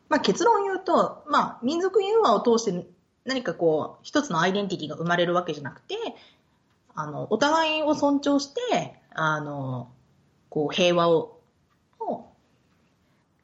[0.10, 2.88] まあ結論を言うと、まあ民族融和を通して
[3.26, 5.96] 何かこう、一つのアイデンティティが生まれるわけじゃなくて、
[6.96, 9.90] あの、お互いを尊重して、あの、
[10.50, 11.40] こう平和を、
[12.00, 12.26] を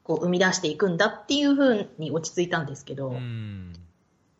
[0.03, 3.73] こう生み出していくんだっていうふうに落ち着いたんですけど、うん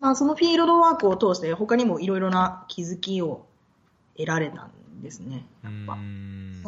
[0.03, 3.45] まあそのフィールドワークを通して他にもいろいろな気づきを
[4.17, 5.45] 得られたんですね。
[5.63, 5.93] うやっぱ。
[5.95, 6.61] ん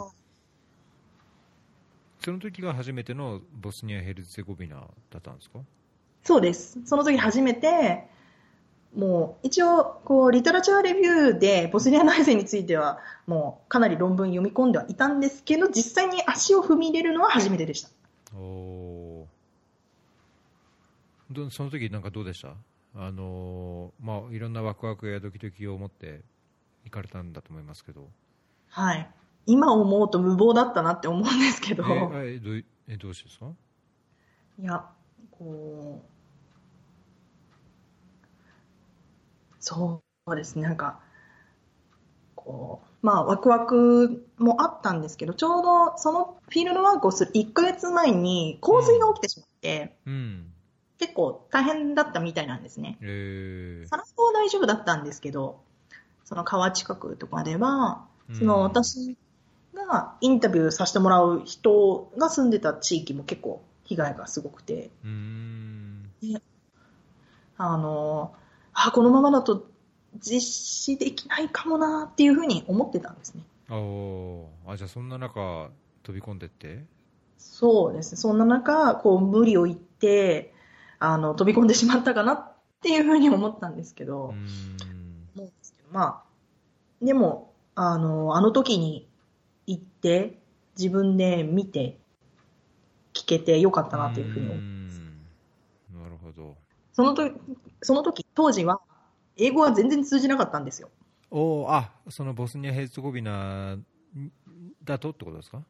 [2.21, 4.77] その時が初めてのボスニア・ヘルツェゴビナ
[5.11, 5.59] だったんですか？
[6.23, 6.79] そうです。
[6.85, 8.07] その時初めて、
[8.95, 17.89] もう一応、こう、リタラチャーレビューでボスニア内戦については、もうかなり論文読み込んではいたんですけど、実際に足を踏み入れるのは初めてでした。
[18.35, 19.27] お
[21.51, 22.55] その時なんかどうでした？
[22.97, 26.21] あのーまあいろんなワクワクやドキドキを持って
[26.85, 28.07] 行かれたんだと思いますけど。
[28.69, 29.09] はい。
[29.47, 33.47] 今思うと無謀だったなって思うんですけど、えーえどういえどうしてですか？
[34.59, 34.85] いや、
[35.31, 36.05] こう、
[39.59, 40.99] そうですね、なんか、
[42.35, 50.51] こう、まあ、ワクワクもあったんですけど、ちょうどそのフィールドワークをする1ヶ月前に洪水が起きてしまって、うん
[50.97, 52.97] 結構大変だったみたいなんですね。
[53.01, 53.87] えー。
[53.87, 55.59] サラスは大丈夫だったんですけど、
[56.23, 59.17] その川近くとかでは、そのうん私
[59.73, 64.89] がインタビューさせてもらう人が住んでた地域も結構被害がすごくて、
[67.57, 68.33] あの、
[68.73, 69.67] あ、このままだと
[70.17, 73.43] 実施できないかもなっていうふうに思ってたんですね。
[73.69, 74.45] あー。
[74.65, 75.69] あじゃあそんな中
[76.03, 76.85] 飛び込んでって？
[77.37, 78.17] そうですね。
[78.17, 80.54] そんな中、こう無理を言って、
[80.99, 84.77] あの、飛び込んでしまったかなっていうふうに思ったんですけうどうん
[85.91, 86.23] ま
[87.01, 89.07] あ、でも、あの、あの時に
[89.67, 90.39] 行って、
[90.77, 91.97] 自分で見て、
[93.13, 94.57] 聞けてよかったなというふうに思う。
[94.57, 94.87] ん
[96.03, 96.55] なるほど
[96.91, 97.33] その時、
[97.81, 98.81] その時、当時は、
[99.37, 100.89] 英語は全然通じなかったんですよ。
[101.31, 103.77] おーあそのボスニア・ヘルツェゴビナ
[104.83, 105.63] だとってことですか？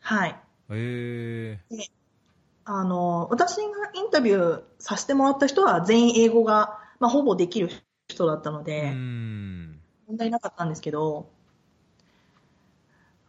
[0.00, 0.40] はい。
[0.70, 1.58] え
[2.70, 3.62] あの、私が
[3.94, 7.70] インタビューさせてもらった人は全員英語が、まあ、ほぼできる
[8.08, 9.80] 人だったので、ん。
[10.06, 11.30] 問題なかったんですけど、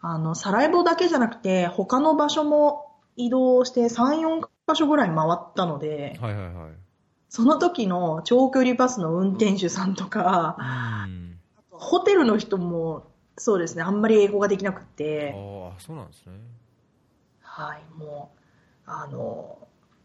[0.01, 6.71] あの、サラエボだけじゃなくて、他の場所も移動して3、4箇所ぐらい回ったので、はいはいはい。
[7.29, 10.57] その時の長距離バスの運転手さんとか、
[11.07, 11.39] うん。
[11.71, 16.33] ホテルの人も、そうですね、あんまり英語ができなくて、ああそうなんですね。
[17.41, 18.38] はい、もう、
[18.89, 19.57] あの、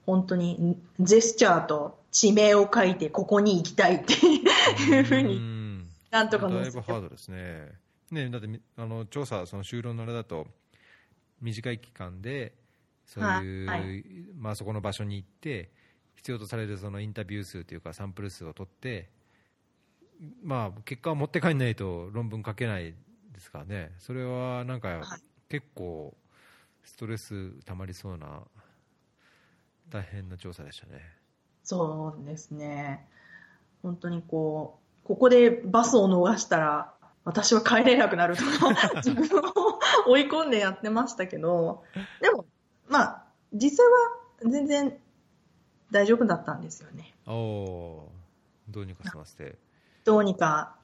[0.06, 5.86] 本当に、ジェスチャーと地名を書いて、ここに行きたいっていうふううに、ん。
[6.10, 7.72] なんとかだいぶハードですね。
[8.10, 10.46] ねだってみあの調査、その就労のあれだと、
[11.40, 12.54] 短い期間で、
[13.06, 13.86] そういう、はいは
[14.36, 15.70] まあ、そこの場所に行って、
[16.16, 19.10] 必要とされるそのインタビュー数というか、サンプル数を取って、
[20.42, 22.94] まあ、結果を持って帰んないと論文書けない
[23.32, 25.20] ですからね、それはなんか、はい。
[25.48, 26.14] 結構、
[26.82, 28.42] ストレスたまりそうな、
[29.90, 31.00] 大変な調査でしたね。
[31.62, 33.06] そうですね。
[33.82, 36.94] 本当にこう、ここでバスを逃したら、
[37.24, 41.84] 私は帰れなくなるとか、 自分を追い込んでやってましたけど、
[42.20, 42.46] でも、
[42.88, 44.98] まあ、実際は全然
[45.90, 47.14] 大丈夫だったんですよね。
[47.26, 48.08] お
[48.68, 49.58] どうにか済ませて。
[50.04, 50.76] どうにか、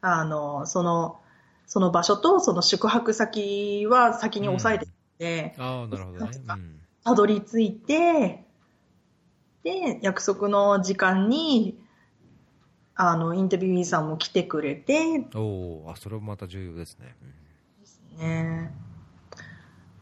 [0.00, 1.20] あの、その、
[1.66, 4.86] その場所とその宿泊先は先に押さえて
[5.18, 6.30] て、ああ、なるほどね。
[7.04, 8.45] たどり着いて、
[9.66, 11.76] で、約束の時間に、
[12.94, 17.16] あの、インタビューさんも来てくれて、おお、あ、それもまた重要ですね。
[18.16, 18.72] ね。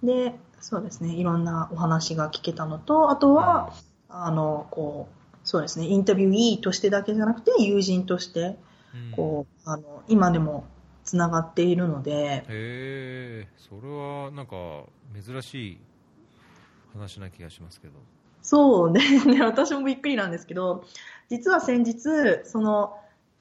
[0.02, 3.72] で、そうですね、いろんなお話が聞けたのと、あとは、
[4.10, 8.58] あの、こう、そうですね、インタビューとしてだけじゃなくて、友人として、
[8.94, 9.12] うん。
[9.12, 10.66] こう、あの、今でも
[11.04, 15.78] つながっているので、へえそれはなんか珍しい
[16.92, 17.94] 話な気がしますけど
[18.44, 20.84] そうね、ね私もびっくりなんですけど、
[21.30, 21.98] 実は先日、
[22.44, 22.94] その、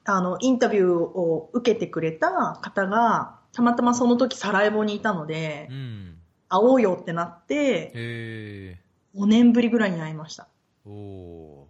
[0.05, 6.17] あの、インタビューを受けてくれた方が、たまたまその時サラエボにいたのでう、ん。
[6.47, 8.79] 会おうよってなって、へえ
[9.15, 10.47] 5年ぶりぐらいに会いました。
[10.85, 11.67] おお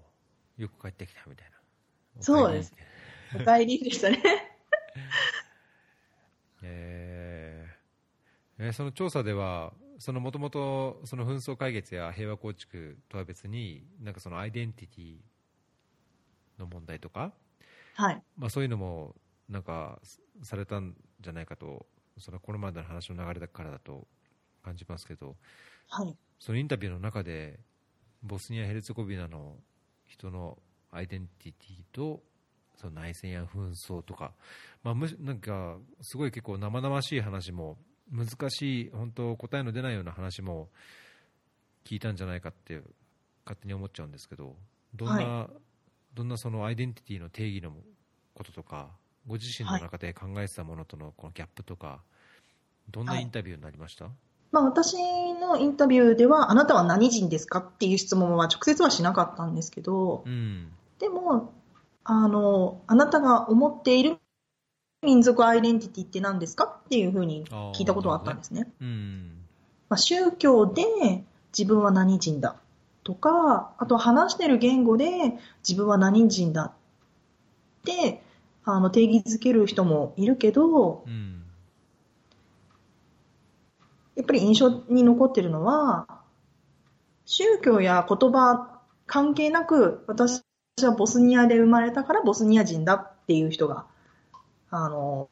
[0.60, 0.62] ー。
[0.62, 1.58] よく帰ってきたみたいな。
[2.22, 2.74] そうです。
[3.36, 4.22] お帰りでしたね。
[6.62, 8.65] えー。
[8.65, 15.16] えーその調査では、そのもともとその紛争解決や平和構築とは別に、なんかそのアイデンティティ
[16.60, 17.32] の問題とか、
[17.94, 18.22] はい。
[18.38, 19.16] まあ、そういうのも
[19.48, 20.02] なんか
[20.42, 21.86] されたんじゃないかと、
[22.18, 24.06] そのこれまでの話の流れだからだと
[24.62, 25.38] 感じますけど、
[25.88, 26.13] はい。
[26.38, 27.62] そのインタビューの中で、
[28.24, 29.56] ボスニア・ヘルツェゴビナの
[30.06, 30.58] 人の
[30.92, 32.22] アイデンティティと、
[32.76, 34.34] その内戦や紛争とか、
[34.84, 37.78] まあ、むしなんかすごい結構生々しい話も、
[38.13, 40.69] 難しい、本当、答えの出ないような話も
[41.84, 42.82] 聞いたんじゃないかって、
[43.43, 44.56] 勝手に思っちゃうんですけど、
[44.93, 45.49] どんな、は
[46.13, 47.73] どんなそのアイデンティティの定義の
[48.36, 48.89] こととか、
[49.26, 52.04] ご自身の中で考えてたものとのこのギャップとか、
[52.91, 54.10] どんなインタビューになりました、
[54.52, 54.93] まあ私
[55.34, 60.71] のインタビューでは、あなたは何人ですかっていう質問は直接はしなかったんですけど、うん。
[60.99, 61.54] でも、
[62.04, 64.17] あの、あなたが思っている
[65.02, 66.73] 民族アイデンティティって何ですか？
[66.94, 68.68] っていうふうに聞いたことはあったんですね。
[68.80, 69.32] うん。
[69.90, 70.84] まあ、宗教で
[71.58, 72.56] 自分は何人だ
[73.04, 75.08] とか、あと話してる言語で
[75.68, 76.72] 自分は何人だっ
[77.84, 78.22] て
[78.64, 81.44] あの定義づける人もいるけど、うん。
[84.16, 86.06] やっぱり印象に残ってるのは、
[87.26, 90.44] 宗教や言葉関係なく、私
[90.84, 93.88] はボスニアで生まれたからボスニア人だっていう人が、
[94.70, 95.30] あの、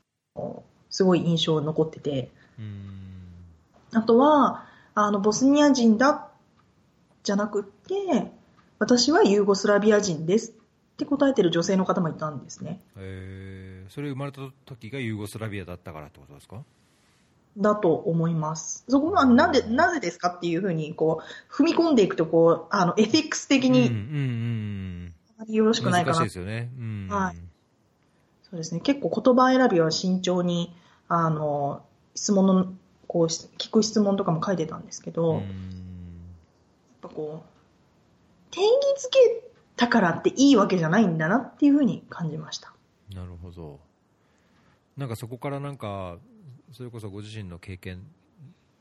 [0.91, 3.97] すごい印象残ってて、うん。
[3.97, 6.27] あとは、あの、ボスニア人だ、
[7.23, 8.32] じゃなくって、
[8.77, 10.54] 私はユーゴスラビア人ですっ
[10.97, 12.80] て答えてる女性の方もいたんですね。
[12.97, 13.91] えー。
[13.91, 16.63] それ生まれた時がユーゴスラビアだったからってことですか？
[17.58, 18.86] だと思います。
[18.88, 25.13] そこはなんで、なぜですかっていうふうに、こう、踏み込んでいくと、こう、あの、エフィックス的うんうんにうん。
[25.38, 26.17] あまりよろしくないかな。
[26.17, 27.08] 難しいですよね、うん。
[27.10, 27.38] はい
[28.51, 28.81] そうですね。
[28.81, 30.75] 結構言葉選びは慎重に、
[31.07, 31.83] あの、
[32.13, 32.73] 質問の、
[33.07, 38.69] こう、聞く質問とかも書いてたんですけど、うんやっぱこう、定義
[39.03, 42.71] づけたからっていいわけじゃないんだなっていうふうに感じました。
[43.15, 43.79] なるほど
[44.97, 46.17] なんかそこからなんか
[46.71, 48.05] それこそご自身の経験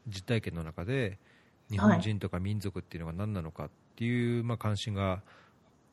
[0.06, 1.18] 実体験の中で
[1.70, 5.22] 日本人とか民族っていうのが何なのかっていう、まあ、関心が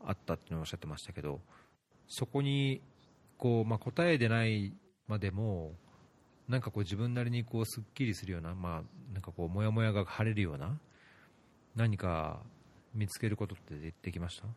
[0.03, 1.39] あったっていうのをおっしゃってましたけど
[2.07, 2.81] そこに
[3.37, 4.73] こう、まあ、答えでない
[5.07, 5.73] までも
[6.47, 10.77] なんかこう自分なりにこうすっきりするような,、まあ、なんかこうモヤモヤが晴れるような
[11.75, 12.39] 何か
[12.93, 14.47] 見つけることってでできました？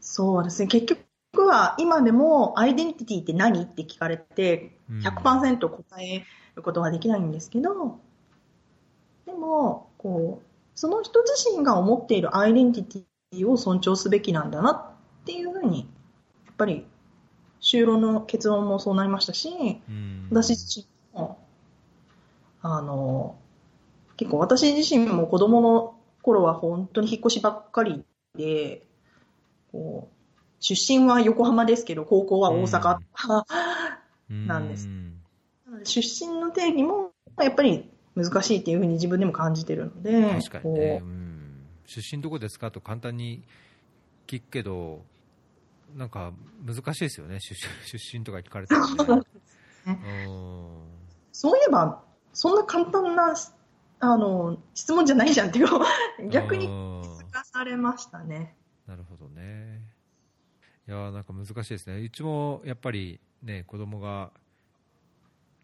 [0.00, 0.68] そうですね。
[0.68, 0.86] 結
[1.32, 6.24] 局は今でもアイデンティティって何って聞かれてうん100%答え
[6.56, 8.00] ることはできないんですけど、
[9.26, 15.80] でも、こう、その人自身が思っているアイデンティティを尊重すべきなんだなっていうふうに、
[16.46, 16.86] やっぱり、
[17.60, 20.28] 就労の結論もそうなりましたし、うん。
[20.30, 21.38] 私自身も、
[22.62, 23.36] あの、
[24.16, 28.04] 結構私自身も子供の頃は本当に引っ越しばっかり
[28.36, 28.82] で、
[29.72, 30.16] こう、
[30.60, 32.98] 出身は横浜ですけど、高校は大阪。
[34.28, 34.86] なんです。
[34.86, 35.20] うん。
[35.66, 43.42] なので出身の定義もやっぱり難しいっていうふうに自分でも感じてるので、確かにね、こうん、出身どこですかと簡単に
[44.26, 45.02] 聞くけど、
[45.94, 46.32] なんか
[46.64, 49.22] 難しいですよね、出身 出身とか聞かれてもね。
[51.32, 53.34] そういえば、そんな簡単な
[54.00, 55.68] あの質問じゃないじゃんっていう、
[56.30, 58.56] 逆にうん聞かされましたね。
[58.86, 59.80] なるほどね。
[60.88, 62.00] いやーなんか難しいですね。
[62.00, 64.32] うちもやっぱりね、子供が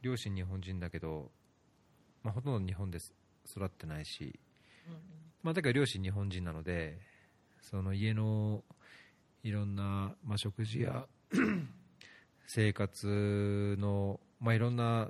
[0.02, 1.30] 両親日本人だけど、
[2.22, 2.98] まあ、ほとんど日本で
[3.46, 4.38] 育ってないし、
[5.42, 6.98] まあ、だから両親日本人なので、
[7.60, 8.62] その家の
[9.46, 11.06] いろんな、まあ、食事や
[12.48, 15.08] 生活の、まあ、いろんな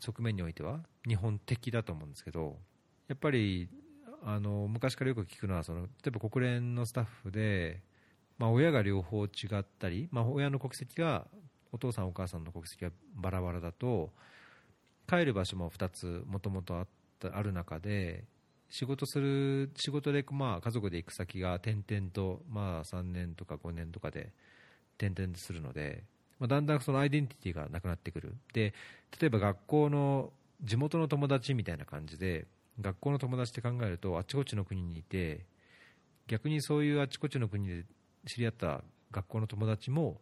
[0.00, 2.58] 側面においては日本的だと思うんですけど、
[3.08, 3.70] やっぱり
[4.22, 7.80] あの昔からよく聞くのはその例えば国連のスタッフで、
[8.36, 11.26] まあ、親が両方違ったり、まあ、親の国籍が
[11.72, 14.10] お父さんお母さんの国籍がバラバラだと
[15.08, 16.86] 帰る場所も2つもともとあ
[17.32, 18.24] ある中で
[18.74, 24.32] 仕事する仕事で、まあ、家族で行く先が転々と、まあ、3年とか5年とかで
[24.98, 26.02] 転々とするので、
[26.40, 28.34] まあ、だんだんそのアイデンティティがなくなってくる。
[28.52, 28.74] で
[29.20, 32.48] 例えば学校の地元の友達みたいな感じで
[32.80, 35.44] 学校の友達って考えるとあちこちの国にいて
[36.26, 37.84] 逆にそういうあちこちの国で
[38.26, 40.20] 知り合った学校の友達も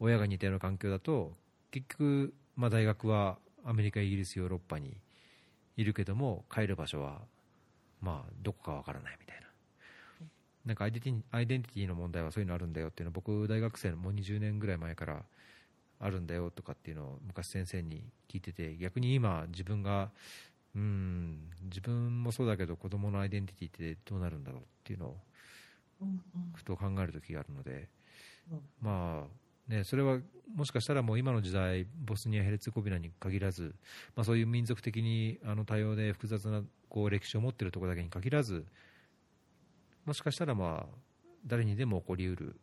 [0.00, 1.30] 親が似たような環境だと
[1.70, 4.96] 結局、まあ、大学はアメリカ、イギリス、ヨーロッパに
[5.76, 7.22] いるけども帰る場所は、
[8.04, 9.46] まあ、どこかわからないみたいな。
[10.66, 15.22] なんかアイデンティアイデンティティの問題はそういうのあるんだよっていうのを僕、大学生のもう20年ぐらい前から
[16.00, 20.10] あるんだよとかっていうのを昔先生に聞いてて逆に今、自分が
[20.74, 25.16] うん自分もそうだけど子供のアイデンティティってどうなるんだろうっていうのを
[26.54, 27.88] ふと考える時があるので、
[28.80, 30.18] まあね、それは
[30.54, 33.74] もしかしたらもう今の時代ボスニア・ヘルツェゴビナに限らず、
[34.14, 36.62] まあ、そういう民族的にあの多様で複雑な
[36.94, 38.64] こう歴史を持っているところだけに限らず
[40.04, 40.96] もしかしたらまあ
[41.44, 42.54] 誰にでも起こりうる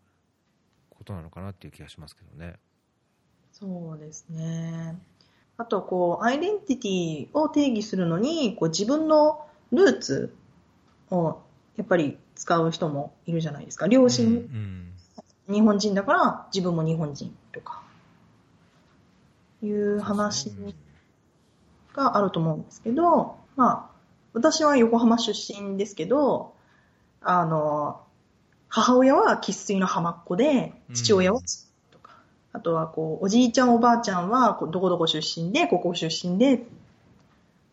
[0.89, 2.55] ことなのかなっていう気がしますけどね。
[3.51, 4.97] そうですね。
[5.57, 10.33] あと、こう、アイデンティティを定義するのに、こう自分のルーツ
[11.09, 11.41] を
[11.75, 13.87] やっぱり使う人もいるじゃないですか。
[13.87, 14.87] 両親、うんうん
[15.47, 17.83] 日本人だから自分も日本人とか、
[19.61, 20.51] いう話
[21.93, 23.90] があると思うんですけど、まあ、
[24.33, 26.53] 私は横浜出身ですけど、
[27.21, 28.01] あの、
[28.69, 31.41] 母親は生粋の浜っ子で、父親は
[31.91, 32.17] とか、
[32.53, 36.59] あとはこう、おじいちゃんおばあちゃんはどこどこ出身で、ここ出身で、っ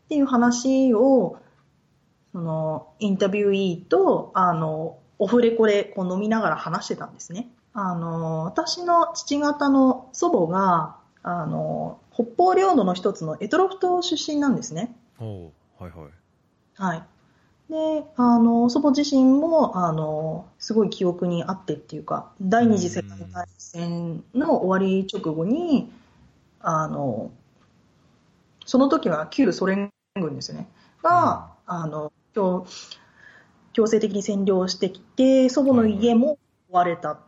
[0.08, 1.38] ていう話を、
[2.32, 7.48] その、インタビューイーと、あの、オフレコでこう飲みながら話してたんですね。
[7.74, 14.96] あの、私の父方の祖母が、あの、北方領土の一つのエトロフ島出身なんですね。
[15.78, 16.17] はいはい
[16.78, 17.02] はい。
[17.70, 25.90] で、あの、祖母自身も、あの、すごい記憶にあってっていうか、第二次世界大戦の終わり直後に、
[26.60, 27.30] あの、
[28.64, 30.68] その時は旧ソ連軍ですよね。
[31.02, 32.66] が、あの、強
[33.72, 36.38] 強制的に占領してきて、祖母の家も
[36.70, 37.18] 追われたっ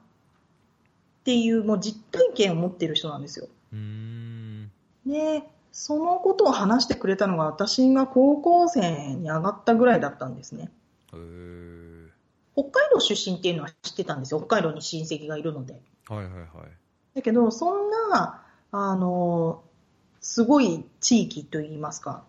[1.24, 3.48] ていう、もう実体験を持っている人なんですよ。
[3.72, 4.70] うーん
[5.06, 5.42] で、
[5.72, 10.70] そのことを話してくれたのが私が高校生に上がったぐらいだったんですね。
[11.12, 11.90] へー
[12.54, 14.40] 北海道出身っていうのは知ってたんですよ。
[14.40, 15.80] 北海道に親戚がいるので。
[16.08, 16.46] はいはいはい
[17.14, 19.62] だけど、そんな、あの、
[20.20, 22.22] すごい地域といいますか、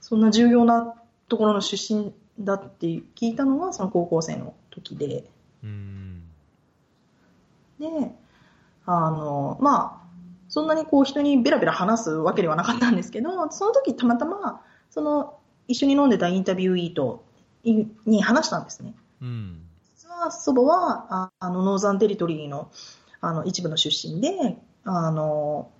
[0.00, 0.94] そんな重要な
[1.28, 5.24] ところの出身だって聞いたのがその高校生の時で、
[5.62, 6.22] うーん
[7.80, 8.14] で、
[8.84, 10.01] あの、まあ、
[10.52, 17.24] そんなにこう人にベラベラ話すわけではなかったんですけど、その時たまたま、その一緒に飲んでたインタビューイート
[17.64, 18.94] に話したんですね。
[19.22, 19.62] うん。
[19.96, 22.70] 実は祖母は、ああの、ノーザンテリトリーの、
[23.22, 25.70] あの、一部の出身で、あの、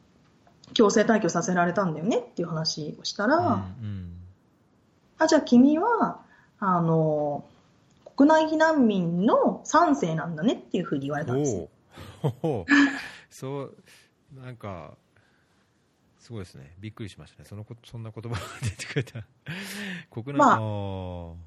[0.72, 4.16] 強制退去させられたんだよねっていう話をしたら、うん
[5.18, 6.22] あ、じゃあ君は、
[6.58, 7.44] あの、
[8.16, 11.68] 国内避難民の3世なんだねっていうふうに言われたんです
[13.30, 13.76] そう
[14.34, 14.96] なんか
[16.18, 16.74] すごいですね。
[16.78, 17.44] びっくりしましたね。
[17.48, 19.24] そのこそんな言葉が出てくれた。
[20.10, 20.58] 国内、まあ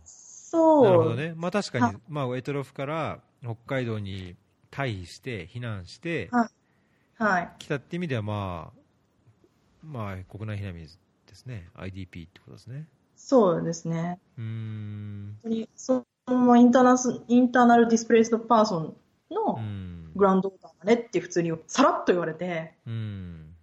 [0.04, 0.84] そう。
[0.84, 4.36] なるほどね、まあ、確かはに、まあ、エトロフから北海道に
[4.72, 7.24] 退避して避難してはい。
[7.24, 7.52] はい。
[7.60, 10.90] 来たって意味では、まあ、まあ、国内避難民で
[11.34, 11.70] すね。
[11.76, 12.88] IDP ってことですね。
[13.16, 14.20] そうですね。
[14.38, 15.38] うーん。
[15.44, 18.96] 本当にそのインターナスインターナルディスプレイスドパーソン
[19.30, 23.56] うのんグランドオーダーだねって普通にさらっと言われて、うん。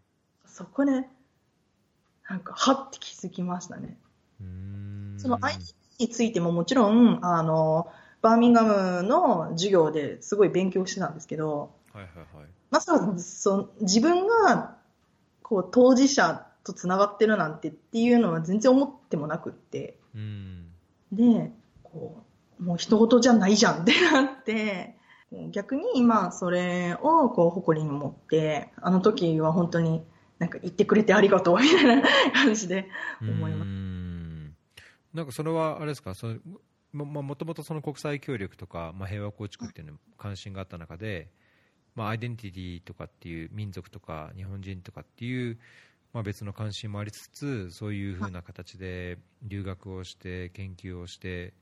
[0.47, 0.93] そこで、
[2.29, 3.99] なんか、はって気づきましたね。
[5.19, 7.91] その IT についてももちろん、あの、
[8.23, 12.47] バーミンガムの授業ですごい勉強してたんですけど、はいはいはい。
[12.71, 14.77] まさかそ自分が
[15.43, 20.69] こう当事者とつながってるなんてっていうのは全然思ってもなくって、うん。
[21.13, 22.23] で、こ
[22.61, 24.97] う、もう人事じゃないじゃんってなって、
[25.51, 30.05] 逆に今それをこう誇りに持って、あの時は本当に
[30.39, 32.03] なんか言ってくれてありがとうみたいな
[32.33, 32.89] 感じで
[33.21, 33.69] 思います。
[33.69, 34.57] うーん
[35.15, 36.39] なんかそれはあれですか、その
[36.93, 41.31] ままあもともとその国際協力とか、まあ、平和構築っていうのに関心があった中で、
[41.95, 45.59] まあ、アイデンティティとかっていう民族とか日本人とかっていう、
[46.13, 51.55] まあ、別の関心もありつつそういうふうな形で留学をして研究をして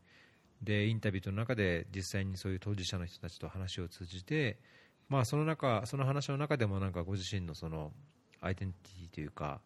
[0.62, 4.58] でインタビューの中で実際にそういう当事者の人たちと話を通じて、
[5.08, 7.92] まあ、その中その話の中でもなんかご自身のその
[8.40, 9.60] アイデンティティというか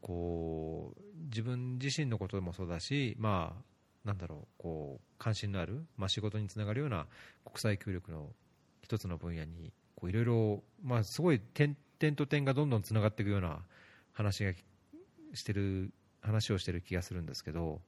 [0.00, 3.54] こう自分自身のこともそうだし、ま
[4.04, 7.06] あ、なんだろうこう関心のある、まあ、仕事につながるような
[7.44, 8.28] 国際協力の
[8.82, 9.72] 一つの分野に
[10.04, 10.62] いろいろ、
[11.02, 13.60] すごい点点と点がどんどんつながっていくような
[14.12, 14.52] 話が
[15.32, 15.90] してる
[16.20, 17.80] 話をしてる気がするんですけど、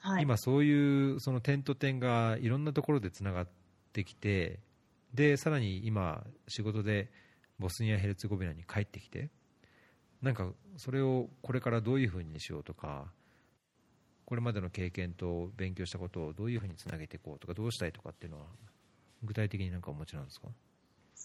[0.00, 3.48] はい、今、そういうその点と点がいろんなところでつながっ
[3.92, 4.60] てきて
[5.14, 7.10] でさらに今、仕事で
[7.58, 9.28] ボスニア・ヘルツェゴビナに帰ってきて
[10.22, 13.12] なんかそれをこれからどういうふうにしようとか
[14.24, 18.46] これまでの経験と勉強したことをどういうふうにつなげていこうとかどうしたいとかっていうのは
[19.22, 20.48] 具体的に何かお持ちなんですか？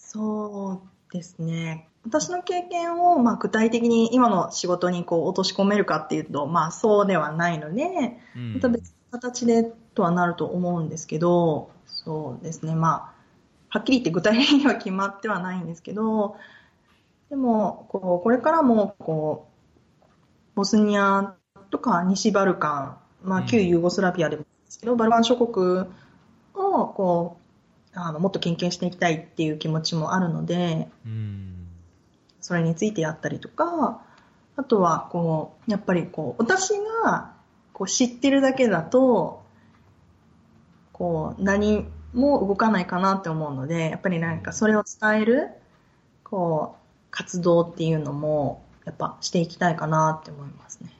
[0.05, 1.89] そうですね。
[2.05, 9.63] 私の経験を、まあ、具体的に今の仕事にこう落とし込めるかっていうと、まあ、そうではないので、うん、また別の形で
[9.95, 12.75] とはなると思うんですけど、そうですね。
[12.75, 13.13] ま
[13.69, 16.37] あ、はっきり言って具体的には決まってはないんですけど、
[17.29, 19.47] でも、こう、これからも、こ
[20.03, 20.05] う、
[20.53, 21.33] ボスニア
[21.71, 25.87] とか西バルカン、まあ、旧ユーゴスラビアでもですけど、うん、バルカン諸国
[26.53, 27.44] を、こう、
[27.95, 31.67] あの、もっと研究していきたいっていう気持ちもあるので、うん、
[32.41, 34.01] それについてやったりとか、
[34.57, 36.71] あとは、こう、やっぱりこう、私
[37.03, 37.33] が、
[37.73, 39.43] こう、知ってるだけだと、
[40.91, 45.49] こう、何も動かないかなって思うので、やっぱりなんかそれを伝える、
[46.23, 50.91] こう、活動っていうのも、やっぱしていきたいかなって思いますね。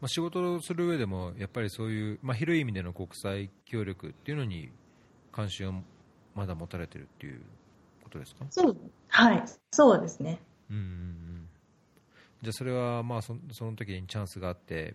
[0.00, 4.70] まあ、仕事をする上でも、やっぱりそういう、まあ、広い意味での国際協力っていうのに
[5.36, 5.74] 関心を
[6.34, 7.42] まだ持たれてるっていう
[8.02, 8.46] ことですか？
[8.48, 8.76] そう、
[9.08, 10.40] はい、そうですね。
[10.70, 11.48] うん
[12.42, 14.94] じゃあそれはまあそその時にチャンスがあって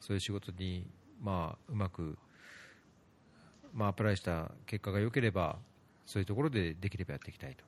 [0.00, 0.86] そういう仕事に
[1.20, 2.16] まあうまく
[3.74, 5.58] まあアプライした結果が良ければ
[6.06, 7.64] そういうところでできればやっていきたいと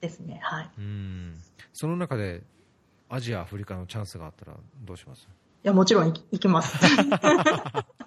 [0.00, 0.70] ですね、はい。
[0.78, 1.34] うん。
[1.72, 2.42] その中で、
[3.08, 5.28] アジア、アフリカのチャンスがあったらどうします？
[5.62, 6.76] いや、もちろん行きます。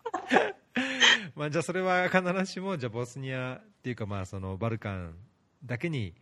[1.35, 5.15] まあ、じゃあそれは必ずしも、じゃあボスニアっていうか、まあ、そのバルカン
[5.65, 6.15] だけに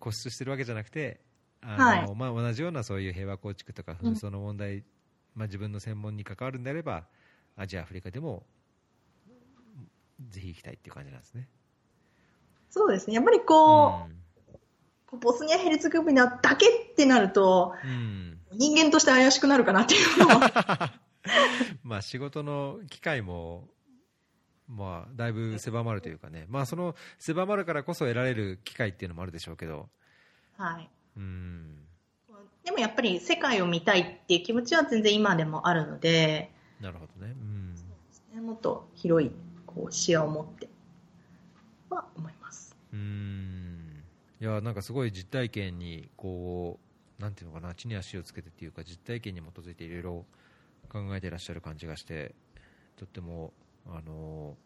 [0.00, 1.20] 固執してるわけじゃなくて、
[1.60, 4.84] あの、はい、まあ、同じようなそういう平和構築とか紛争の問題、うん、
[5.34, 7.04] まあ、自分の専門に関わるんであれば、
[7.56, 8.46] アジア、アフリカでも、
[10.28, 11.48] ぜひ行きたいっていう感じなんですね。
[12.70, 13.14] そうですね。
[13.14, 15.20] やっぱりこう、うん。
[15.20, 20.94] ボスニア・ヘルツェゴビナだけってなると、うん、人間として怪しくなるかなっていうのは。
[21.84, 23.68] まあ仕事の機会も、
[24.68, 29.88] まあ、だいぶ狭まるというかね、まあ、その狭まるからこそ得られる機会っていうのもあるでしょうけど、
[30.56, 31.86] はい、うん。
[32.64, 36.50] でもやっぱり世界を見たいっていう気持ちは全然今でもあるので、
[36.80, 37.74] なるほどね、うん、
[38.34, 38.40] ね。
[38.40, 39.30] もっと広い
[39.66, 40.68] こう視野を持って。
[41.90, 42.76] は思います。
[42.92, 44.02] うん。
[44.40, 46.78] いやなんかすごい実体験にこ
[47.18, 47.74] うなんていうのかな。
[47.74, 50.24] 地に足をつけてっていうか実体験に基づいていろいろ
[50.88, 52.34] 考えていらっしゃる感じがして
[52.96, 53.52] とっても
[53.86, 54.56] あの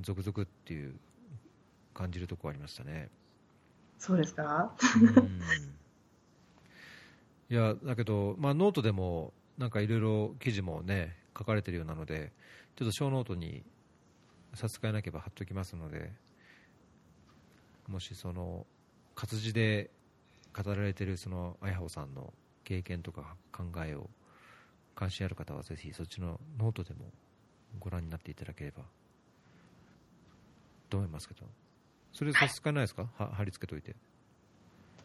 [0.00, 0.94] 続々っていう
[1.94, 3.08] 感じるところありましたね。
[3.98, 4.74] そうですか？
[7.50, 12.32] いやだけど、まあ、ノートでもなんかいろいろ記事もね書かれてるようなので
[12.76, 13.62] ちょっとショーノートに
[14.54, 16.12] 差し支えなければ貼っておきますので
[17.88, 18.66] もしその
[19.14, 19.90] 活字で
[20.56, 22.32] 語られているその綾穂さんの
[22.64, 24.08] 経験とか考えを
[24.94, 27.10] 関心ある方はぜひそっちのノートでも
[27.78, 28.82] ご覧になっていただければ。
[30.90, 31.46] と思いますけど
[32.12, 33.08] それ差し支えないですか？
[33.16, 33.96] は貼り付けといて。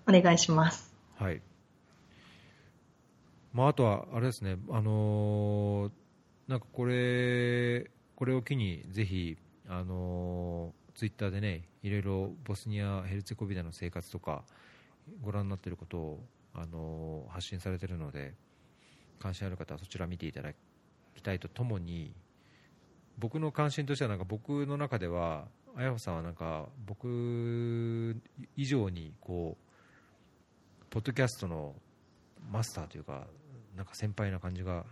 [0.08, 0.94] お願いします。
[1.16, 1.42] はい。
[3.54, 4.58] まあ、あとはあれですね。
[4.70, 5.92] あのー、
[6.48, 9.38] なんかこれこれを機にぜひ
[9.68, 14.44] あのーツイッターでねいろいろボスニア・ヘルツェコビナの生活とか
[15.22, 18.34] ご覧になっていることを、あの発信されているので
[19.20, 20.54] 関心ある方はそちら見ていただ
[21.16, 22.12] きたいとともに
[23.18, 28.16] 僕の関心としてはなんか僕の中では綾穂さんはなんか僕
[28.56, 31.76] 以上にこうポッドキャストの
[32.52, 33.28] マスターというか
[33.76, 34.86] なんか先輩な感じが。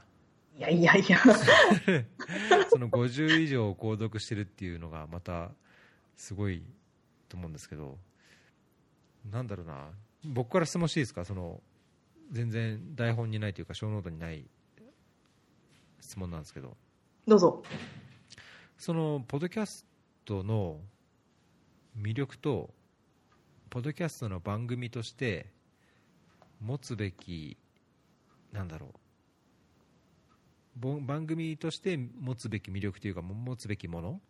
[0.58, 1.18] いやいやいや。
[2.70, 5.52] その50以上購読してるっていうのがまた
[6.16, 6.64] すごい
[7.28, 7.98] と思うんですけど、
[9.30, 9.90] なんだろうな、
[10.24, 11.62] 僕から質問していいですか、その
[12.32, 14.46] 全然台本にないというか、小ノートにない
[16.00, 16.78] 質問なんですけど、
[17.28, 17.64] どうぞ。
[18.78, 19.86] そのポッドキャス
[20.26, 20.80] トの
[22.00, 22.74] 魅力と、
[23.70, 25.48] ポッドキャストの番組として
[26.62, 27.58] 持つべき、
[28.52, 28.94] なんだろ
[30.82, 34.22] う、番組として持つべき魅力というか、持つべきもの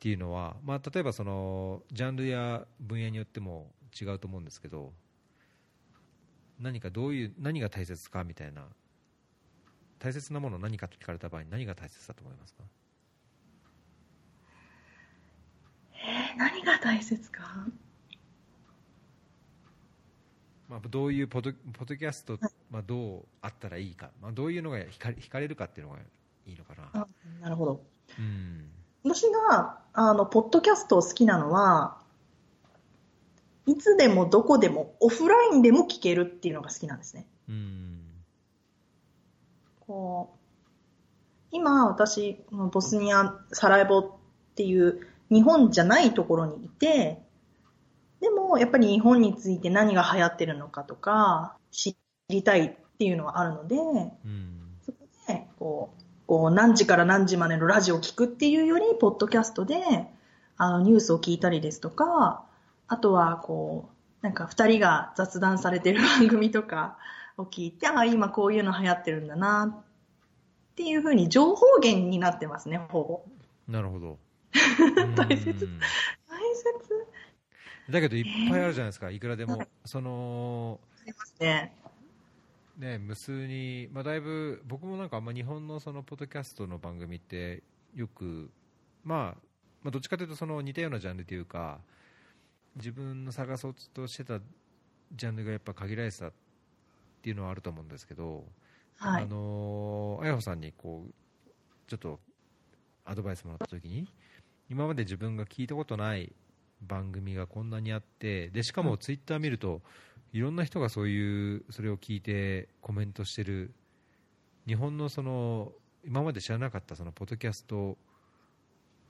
[0.00, 4.94] っていうのは、まあ、例えばそのジャンルや分野によっても違うと思うんですけど
[6.58, 8.62] 何かどういう何が大切かみたいな
[9.98, 12.62] 大切なもの何かと聞かれた場合何が大切だと思いますか
[15.92, 17.66] えー、何が大切か？
[20.68, 22.38] まあ、どういうポッドキャスト、
[22.70, 25.98] まあ、どうあったらいいか、まあ、どういうのが惹か惹かれるかっていうのが
[26.46, 27.02] いいのかな？
[27.02, 27.08] あ
[27.40, 27.82] なるほど。
[28.18, 28.70] うん、
[29.04, 31.98] 私が、あの、ポッドキャストを好きなのは、
[33.66, 37.26] いつでもどこでもオフラインでも聞けるっていうのが好きなんですね。
[37.48, 38.00] うん、
[39.80, 40.38] こう、
[41.50, 44.06] 今私、ボスニア、サラエボっ
[44.54, 47.20] ていう日本じゃないところにいて、
[48.20, 51.96] でもやっぱり日本について何が流行ってるのかとか知
[52.28, 59.76] りたいっていうのはあるので、うん、そこで、こう、こう何時から何時までのラジオを聞くっていうより、ポッドキャストで、
[60.56, 62.44] あの、ニュースを聞いたりですとか、
[62.86, 66.98] あとは、こう、なんか二人が雑談されてる番組とか
[67.38, 69.82] を聞いて、あ、今こういうの流行ってるんだな、
[70.72, 73.22] っていうふうに情報源になってますね、ほぼ。
[73.66, 74.18] なるほど。
[75.16, 75.64] 大切。
[75.64, 75.78] うん。
[75.78, 77.06] 大切。
[77.90, 79.66] だけどいっぱいあるじゃないですか、いくらでも。
[79.84, 81.74] そのありますね。
[82.76, 87.62] ね、無数に、まあ、だいぶ僕もなんかあんま日本のそのポッドキャストの番組って
[87.94, 88.50] よく、
[89.04, 89.40] まあ、
[89.82, 91.80] まあどっちかというとその似たようなジャンルというか
[92.76, 94.40] 自分の探そうとしてた
[95.12, 96.32] ジャンルがやっぱ限られてたっ
[97.22, 98.44] ていうのはあると思うんですけど、
[98.96, 99.24] はい。
[99.24, 99.26] あ。
[99.26, 101.50] のあやほさんにこう
[101.86, 102.18] ちょっと
[103.04, 104.06] アドバイスもらった時に
[104.70, 106.32] 今まで自分が聞いたことない
[106.80, 109.82] 番組がこんなにあってでしかもツイッター見ると
[110.32, 113.74] いろんな人がそういうそれを聞いてコメントしてる。
[114.66, 115.72] 日本のその
[116.04, 117.96] 今まで知らなかったそのポッドキャスト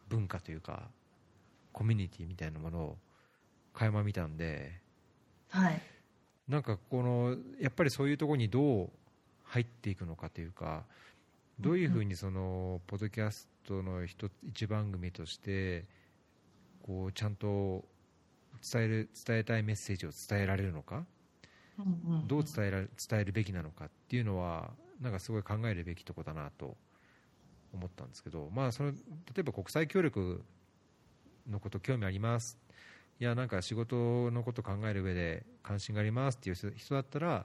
[0.08, 0.88] 文化というか
[1.72, 2.98] コミュニティみたいなものを
[3.74, 4.80] 垣間見たんで。
[5.50, 5.82] はい。
[6.48, 8.90] なんかこのやっぱりそういうところにどう
[9.44, 10.84] 入っていくのかというか
[11.60, 15.84] どういうふうにそのポッドキャストの一つ一番組として
[16.82, 17.84] こうちゃんと
[18.72, 21.04] 伝える伝えたいメッセージを伝えられるのか？
[22.26, 23.86] どう伝えられ伝えるべきなのか？
[23.86, 26.76] っていうのはなんかすごい考えるべきとこだなと
[27.72, 28.96] 思ったんですけど、まあ、その例
[29.38, 30.42] えば国際協力
[31.48, 32.58] のこと興味あります。
[33.20, 37.44] いやなんか仕事のこと考える上で関心がありますっていう人人だったら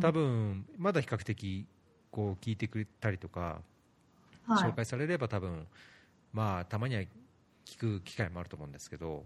[0.00, 1.66] 多分まだ比較的
[2.14, 3.60] こう聞いてくれたりとか
[4.46, 4.70] はい。
[4.70, 5.66] 紹介されれば多分
[6.32, 7.02] まあたまには
[7.64, 9.24] 聞く機会もあると思うんですけど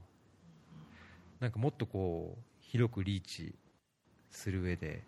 [1.40, 3.54] なんかもっとこう広くリーチ
[4.30, 5.02] する上で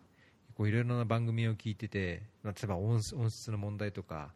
[0.56, 4.32] こういろいろな番組を聞いててまあ例えば音質音質の問題とか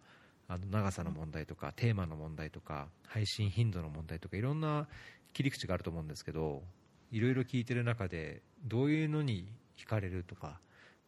[0.49, 4.86] あの長さの問題とかテーマの問題とか配信頻度の問題とかいろんな
[5.32, 6.62] 切り口があると思うんですけど
[7.11, 10.61] いろいろ聞いてる中でどういうのに惹かれるとか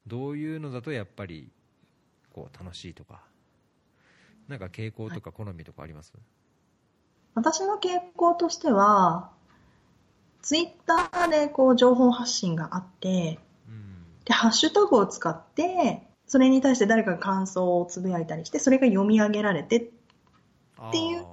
[0.06, 1.50] どういうのだとやっぱり
[2.36, 3.22] こう楽しいとか。
[4.46, 6.12] なんか傾向とか好みとかあります、
[7.34, 9.30] 私の傾向としては、
[10.42, 14.04] ツイッターでこう情報発信があって、うん。
[14.24, 21.26] で、ハッシュタグを使って、それに対して誰かが感想をつぶやいたりして、それが読み上げられて、っていう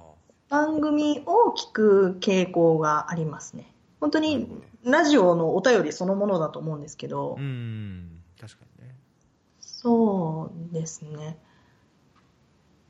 [0.48, 3.72] 番組を聞く傾向がありますね。
[4.00, 4.48] 本当に
[4.82, 8.22] ラジオのお便りそのものだと思うんですけど、うん。
[8.40, 8.70] 確かに。
[8.70, 8.73] ね
[9.84, 11.36] そうですね。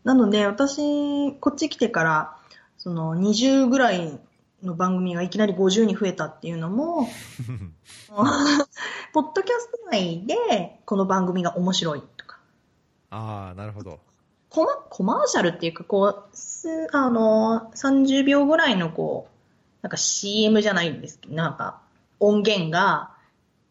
[0.05, 2.36] なので、私、こっち来てから、
[2.78, 4.20] その20ぐらい
[4.62, 7.09] の番組がいきなり50に増えたっていうのも、
[9.12, 12.38] ポッドキャスト内でこの番組が面白いとか、
[13.11, 13.99] ああなるほど
[14.49, 19.34] コマコマーシャルっていうか、こう、すあの、30秒ぐらいのこう、
[19.82, 21.80] なんか CM じゃないんですけど、なんか
[22.20, 23.11] 音源が、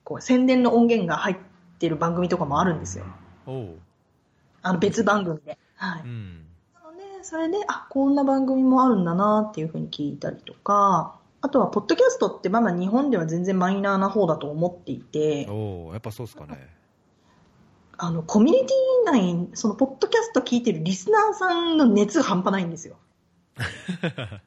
[0.04, 1.53] こう宣伝の音源が入って
[1.90, 3.06] る番組とかもあるんですよ。
[4.62, 5.58] あの別番組で。
[5.76, 6.02] はい。
[6.04, 16.70] うんなので、それで、あ、こんな番組もあるんだなっていうふうに聞いたりとか、あとは、ポッドキャストってまだ日本では全然マイナーな方だと思っていて、おおやっぱそうですかね
[17.98, 22.96] あの、コミュニティ内、その、ポッドキャスト聞いてるリスナーさんの熱が半端ないんですよ。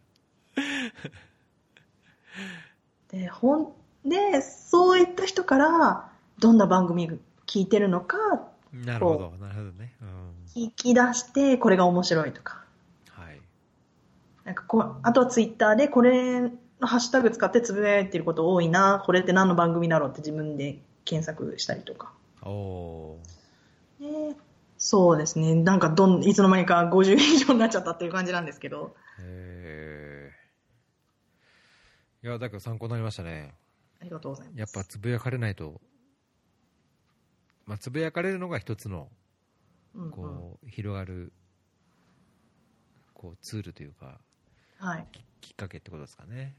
[3.08, 3.72] で、ほん、
[4.04, 8.16] で、そういった人から、どんな番組聞いてるのか、
[8.72, 12.64] なるほどなるほどねうん聞き出して、これが面白いとか。
[13.10, 13.40] はい
[14.44, 16.40] なんかこう、あとはツイッターでこれ
[16.80, 22.12] のハッシュタグ使ってつぶやいてること多いな、これって何の番組だろうって自分で検索したりとか。
[22.42, 23.18] おお
[24.00, 24.36] で
[24.78, 25.54] そうですね。
[25.54, 28.94] なんかどん、いつの間にか50以上になっちゃったっていう感じなんですけど。
[29.18, 30.36] へえ
[32.22, 33.54] いやだから参考になりましたね
[34.00, 34.58] ありがとうございます。
[34.58, 35.80] やっぱつぶやかれないと
[37.66, 39.08] まあ、つぶやかれるのが一つの
[39.94, 41.32] うんうんこう広がる
[43.14, 44.20] こうツールというか
[44.78, 45.06] はい。
[45.40, 46.54] きっかけってことですかね。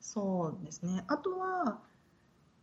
[0.00, 1.04] そうですね。
[1.06, 1.78] あとは、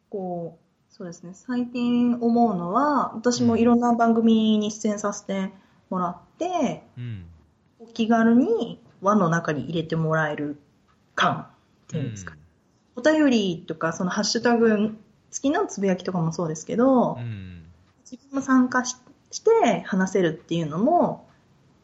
[0.10, 1.32] こう、そうですね。
[1.34, 5.52] 最近思うのは、私もいろんな番組に出演させて
[5.90, 7.26] もらって、うん。
[7.80, 10.60] お気軽に輪の中に入れてもらえる
[11.16, 11.48] 感っ
[11.88, 12.36] ていうんですか。
[12.96, 14.98] お便りとか、そのハッシュタグ
[15.32, 17.59] 付きのつぶやきとかもそうですけど、うん。
[18.12, 18.96] うん自分も参加し
[19.32, 21.28] して話せるっていうのも、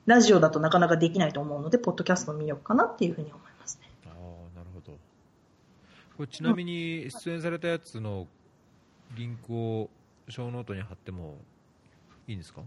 [0.08, 3.90] ラジオだとなかなかできないと思うので、ポッドキャストの魅力かなっていうふうに思いますね。
[4.08, 4.98] ああ、なるほど。
[6.18, 8.28] これちなみに出演されたやつの
[9.16, 9.90] リンクを
[10.30, 11.38] ショーノートに貼っても
[12.28, 12.62] いいんですか？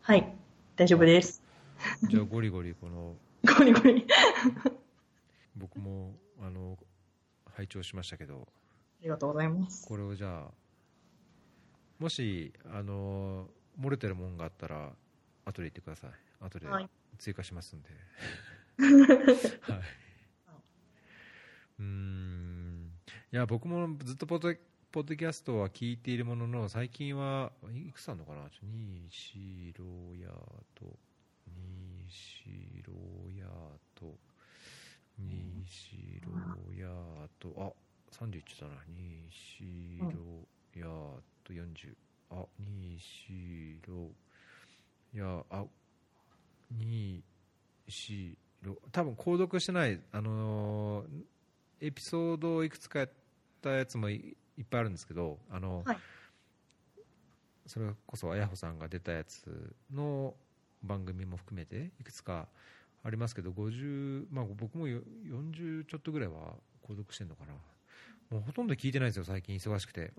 [0.00, 0.34] はい。
[0.76, 1.42] 大丈夫です。
[2.08, 3.14] じゃあゴリゴリこの
[3.58, 4.06] ゴリゴリ。
[5.56, 6.78] 僕もあの
[7.54, 8.48] 拝聴しましたけど
[9.00, 9.86] ありがとうございます。
[9.86, 10.50] これをじゃあ
[12.02, 13.46] もしあの
[13.80, 14.90] 漏れてるもんがあったら
[15.44, 16.10] 後で言ってください。
[16.40, 16.90] 後ではい。
[17.16, 17.90] 追加しますんで。
[19.62, 19.80] はい、
[21.78, 22.90] うーん。
[23.32, 24.52] いや僕もずっとポッド
[24.90, 28.50] ポッドキャストは聞いているものの最近はいくつあるのかな？
[28.50, 29.84] 西郎
[30.16, 30.28] 屋
[30.74, 30.98] と
[32.16, 32.92] 西郎
[33.30, 33.46] 屋
[33.94, 34.18] と。
[35.16, 36.32] 西郎
[36.74, 37.54] 屋と。
[37.56, 37.72] あ
[38.12, 38.74] 31だな
[40.74, 41.94] 西郎屋と40
[42.30, 44.10] あ西郎
[45.14, 45.64] 屋あ
[46.70, 47.22] 西
[48.62, 51.06] 郎多分購読してないあのー
[51.82, 53.10] エピソードをいくつかやっ
[53.60, 55.98] たやつもいいっぱいあるんですけどあの、はい。
[57.66, 60.34] それこそあやほさんが出たやつの
[60.82, 62.48] 番組も含めていくつか
[63.04, 66.54] ありますけど50、まあ、僕もよ40ちょっとぐらいは
[66.84, 67.52] 購読してるのかな。
[68.30, 70.12] もうほとんど聞いてないんですよ最近忙しくて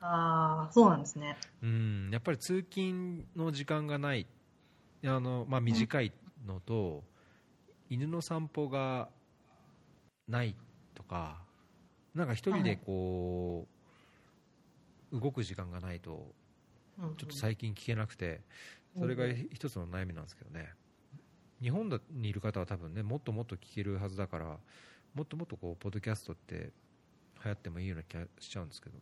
[0.00, 1.36] ああ、そうなんですね。
[1.62, 4.26] うんやっぱり通勤の時間がない
[5.04, 6.12] あの、まあ、短い
[6.46, 7.04] のと、
[7.88, 9.08] 犬の散歩が
[10.28, 10.56] ない
[10.94, 11.44] とか
[12.14, 13.66] なんか一人でこ
[15.12, 16.32] う、動く時間がないと
[16.98, 18.40] うんうんちょっと最近聞けなくて、
[18.96, 20.72] それが一つの悩みなんですけどね、
[21.60, 24.58] 日本にいる方は多分ね、もっともっと聞けるはずだから、
[25.12, 26.70] もっともっとこうポッドキャストって
[27.44, 28.98] 流行ってもいいような気がしちゃうんですけど、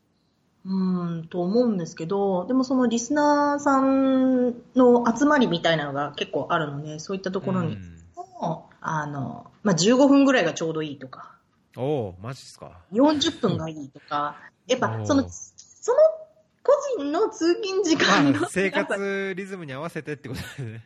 [0.64, 8.02] うーん、と思うんですけど、でもそのリスナーさんの集まりみたいなのが結構あるので、そういったところにうん。
[8.40, 11.36] も、あの、まあ、15分ぐらいがちょうどいいとか、
[11.76, 14.36] おお、マジっすか、40分がいいとか、
[14.66, 15.06] やっおぱー。
[15.06, 15.98] その、その
[16.62, 20.84] 個人の通勤時間のまあ、生活リズムに合わせてってことですね。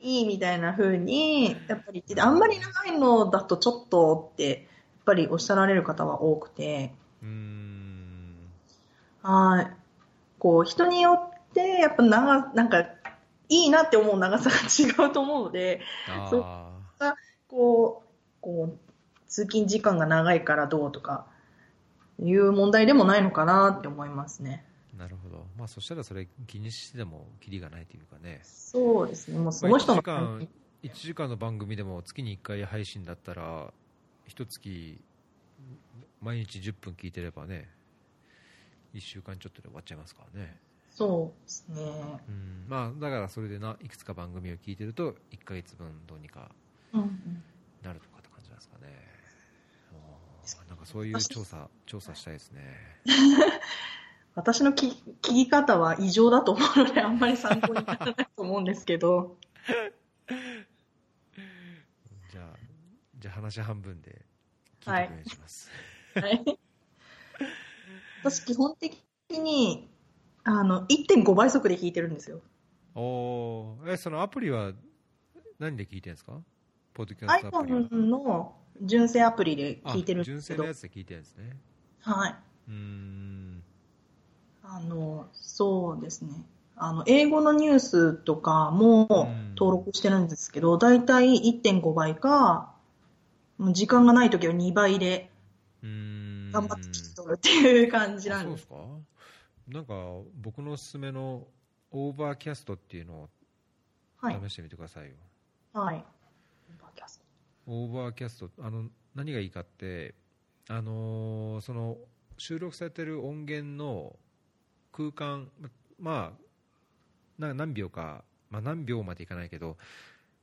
[0.00, 4.60] いいみたいな風に、やっぱり言ってて、あんまり長いのだとちょっとって、やっ
[5.04, 6.92] ぱりおっしゃられる方は多くて、
[7.22, 7.73] うーん、
[9.24, 9.76] はい。
[10.38, 12.82] こう、人によって、やっぱ長、なんか、
[13.48, 15.80] いいなって思う長さが違うと思うので、
[16.30, 16.72] そうあ
[17.48, 18.08] こう、
[18.40, 18.78] こう、
[19.26, 21.26] 通勤時間が長いからどうとか、
[22.20, 24.64] いう問題でもないのかなって思いますね。
[24.94, 28.40] あ、なるほど、まあ、そしたらそれ気にしてでもキリがないというかね。
[28.42, 29.38] そうですね。
[29.38, 30.48] もうその人の1時間
[30.84, 33.72] 1時間の番組でも月に1回配信だったら
[34.26, 35.00] 一月
[36.20, 37.70] 毎日10分聞いてればね
[38.94, 40.56] 1週間ちょっとで終わっちゃいますからね
[40.90, 41.82] そうですね。
[42.28, 46.50] うんまあだからそれでないくつか番組を聞いてると1ヶ月分どうにか
[46.92, 47.42] うんうん。
[47.82, 48.86] なるとかって感じなんですかね
[49.92, 52.62] おーなんかそういう調査調査したいですね
[54.36, 59.36] 私の聞聞き方は異常だと思うので、あんまり参考にならないと思うんですけど。
[62.32, 62.56] じゃあ
[63.16, 64.24] じゃあ話半分で
[64.80, 65.70] 聞いてお願いします、
[66.16, 66.58] はい。
[68.24, 68.96] 私、基本的
[69.30, 69.88] に、
[70.44, 72.40] あの、1.5倍速で聞いてるんですよ。
[72.94, 74.72] おーえそのアプリは
[75.58, 76.40] 何で聞いてるんですか？
[76.94, 80.62] ポッドキャストアプリは iPhone の純正アプリで聞いてるんですけど。
[80.62, 81.56] 正のやつで聞いてるんですね
[82.00, 82.34] はい。
[82.68, 83.62] うーん
[84.62, 86.30] あの、そうですね。
[86.76, 92.74] あの、英語のニュースとかもうん登録してるんですけど、だいたい1.5倍か、
[93.58, 95.30] もう時間がないときは2倍で
[96.52, 97.50] 頑張って聞き取るって
[97.82, 98.44] いう感じなんで。
[98.44, 98.76] あそうですすか？
[99.68, 99.94] なんか
[100.34, 101.46] 僕のおすすめの
[101.90, 103.30] Overcast っていうのを
[104.18, 104.40] はい。
[104.48, 105.14] 試してみてくださいよ、
[105.72, 106.04] はい。
[107.66, 110.14] Overcast あの何がいいかって
[110.68, 111.96] あのーその
[112.36, 114.16] 収録されてる音源の
[114.92, 115.50] 空間
[115.98, 119.76] まあな何秒か、まあ、何秒までいかないけど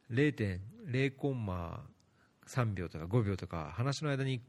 [0.10, 1.84] 0.0コンマ
[2.48, 4.42] 3秒とか5秒とか話の間に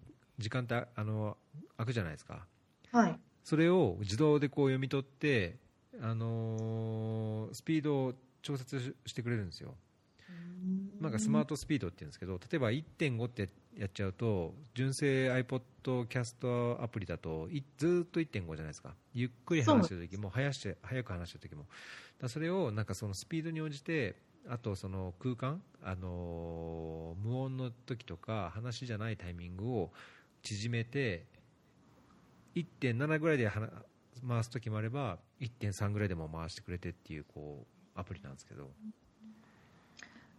[0.42, 1.36] 時間ってあの
[1.76, 2.46] 空くじゃないですか。
[2.92, 3.18] はい。
[3.42, 5.56] それを自動でこう読み取って
[6.00, 9.74] あのースピードを調節ししてくれるんですよ。
[11.00, 18.94] なんかスマートスピードって言うんですけど例えば1.5ってやっちゃうと純正 iPod キャストアプリだといずーっと1.5じゃないですか。
[19.12, 21.66] ゆっくり話してる時も早して早く話してる時も。
[22.20, 24.14] だそれをなんかそのスピードに応じて
[24.48, 29.92] あとその空間、あのー無音の時とか話じゃないタイミングを
[30.42, 31.26] 縮めて
[32.54, 33.70] 1.7ぐらいで話
[34.26, 37.66] 回す時もあれば1.3ぐらいでも回してくれてっていうこ
[37.96, 38.68] うアプリなんですけど、わ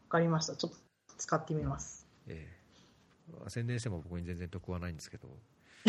[0.09, 0.55] かりました。
[0.55, 0.77] ちょっと
[1.17, 2.07] 使ってみます。
[2.27, 2.63] ええ
[3.47, 5.29] 宣伝しても僕に全然得はないんですけど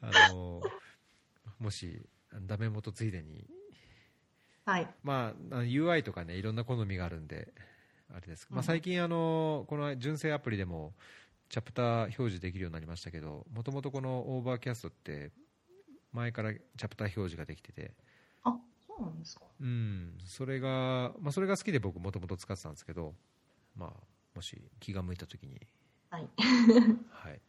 [0.00, 0.60] あの
[1.58, 2.02] もし
[2.42, 3.46] ダメ元ついでに、
[4.64, 4.94] はい。
[5.02, 7.52] まあ、UI とかねいろんな好みがあるんで
[8.10, 10.94] あれです、まあ、うん最近あのこの純正アプリでも
[11.48, 15.32] チャプター表示できるようになりましたけどもともとこの Overcast って
[16.12, 17.94] 前からチャプター表示ができてて
[18.44, 19.42] あ、そうなんですか。
[19.60, 23.14] うん、それが、まあ、それが好きで僕もともと使ってたんですけど、
[23.76, 23.92] まあ、
[24.34, 25.60] もし気が向いた時に、
[26.10, 26.28] はい。
[27.10, 27.40] はい、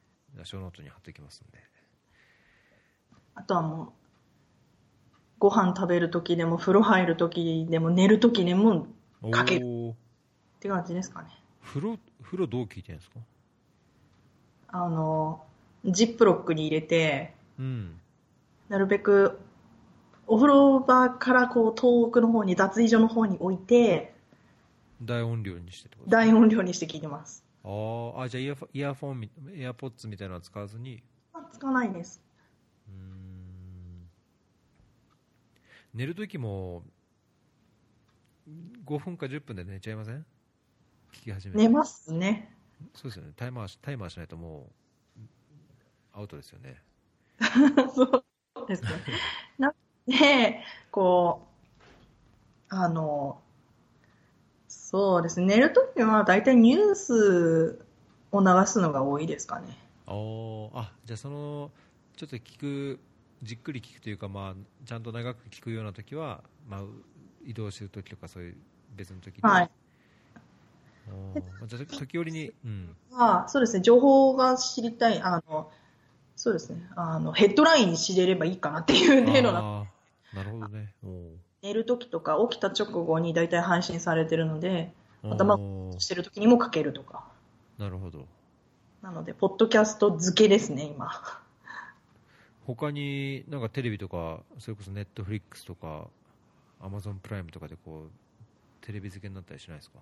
[0.43, 1.57] ショーノートに貼っておきますんで。
[3.35, 3.91] あとはもう、
[5.39, 8.87] ご飯食べるときでも、風呂入るときでも、寝るときでも、
[9.31, 9.95] かけるっ
[10.59, 11.29] て感じですかね。
[11.63, 13.19] 風呂、風呂どう聞いてるんですか？
[14.71, 15.43] あの、
[15.85, 17.99] ジップロックに入れて、うん。
[18.69, 19.39] なるべく、
[20.27, 24.13] お風呂場からこう遠くの方に、脱衣所の方に置いて、
[25.01, 27.43] 大音量にして大音量にして聞いてます。
[27.63, 31.01] あーあ、じゃあイヤイヤフォンみ、エアポッツみたいなのは使わずに、
[31.33, 32.21] あつかないです。
[32.87, 34.09] うーん。
[35.93, 36.83] 寝るときも、
[38.85, 40.25] 5分か10分で寝ちゃいません？
[41.13, 41.61] 聞き始めて。
[41.63, 42.55] 寝ますね。
[42.93, 43.33] そうですよね。
[43.35, 44.69] タイマーし、タイマーしないとも
[45.17, 45.21] う、
[46.13, 46.81] アウトですよね。
[47.95, 48.89] そうですね。
[49.57, 49.73] な
[50.07, 51.47] で、こ
[52.71, 53.41] う、あの、
[54.67, 55.45] そうですね。
[55.47, 57.85] 寝るときは大体ニュース
[58.31, 59.77] を流すのが多いですかね。
[60.05, 61.71] あーあじゃあその
[62.15, 62.99] ちょっと聞く
[63.43, 66.81] じっくり聞くというか、まあ、ちゃんと長く聞くような時は、まあ、
[67.45, 68.57] 移動してる時とかそういう
[68.95, 69.71] 別の時で、はい。
[71.67, 73.81] じゃあ時折に、うん、まあ、そうですね。
[73.81, 75.21] 情報が知りたい。
[75.21, 75.71] あの、
[76.35, 76.89] そうですね。
[76.95, 79.85] あの、ヘッドラインに知れればいいかなっていう程度な。
[80.33, 80.93] なるほどね
[81.61, 84.93] 寝るときとか起きた直後に大体配信されてるので、
[85.23, 85.57] 頭
[85.97, 87.27] してるときにもかけるとか。
[87.77, 88.27] なるほど
[89.01, 91.11] なので、ポッドキャスト付けですね、今。
[92.65, 96.07] 他になんかテレビとかそれこそネットフリックスとか
[96.79, 99.97] アマゾンプライムとかでこうテレビ付けになったりしないですか？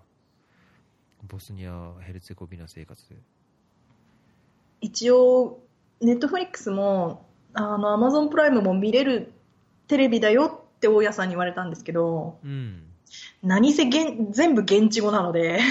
[1.24, 3.10] ボスニア・ヘルツェゴビナ生活。
[3.10, 3.16] で
[4.82, 5.60] 一応、
[6.02, 9.34] ネットフリックスも、あの、アマゾンプライムも見れる
[9.88, 12.84] テレビだよって大家さんに言われたんですけど、うん。
[13.42, 15.60] 何せ現全部現地語なので、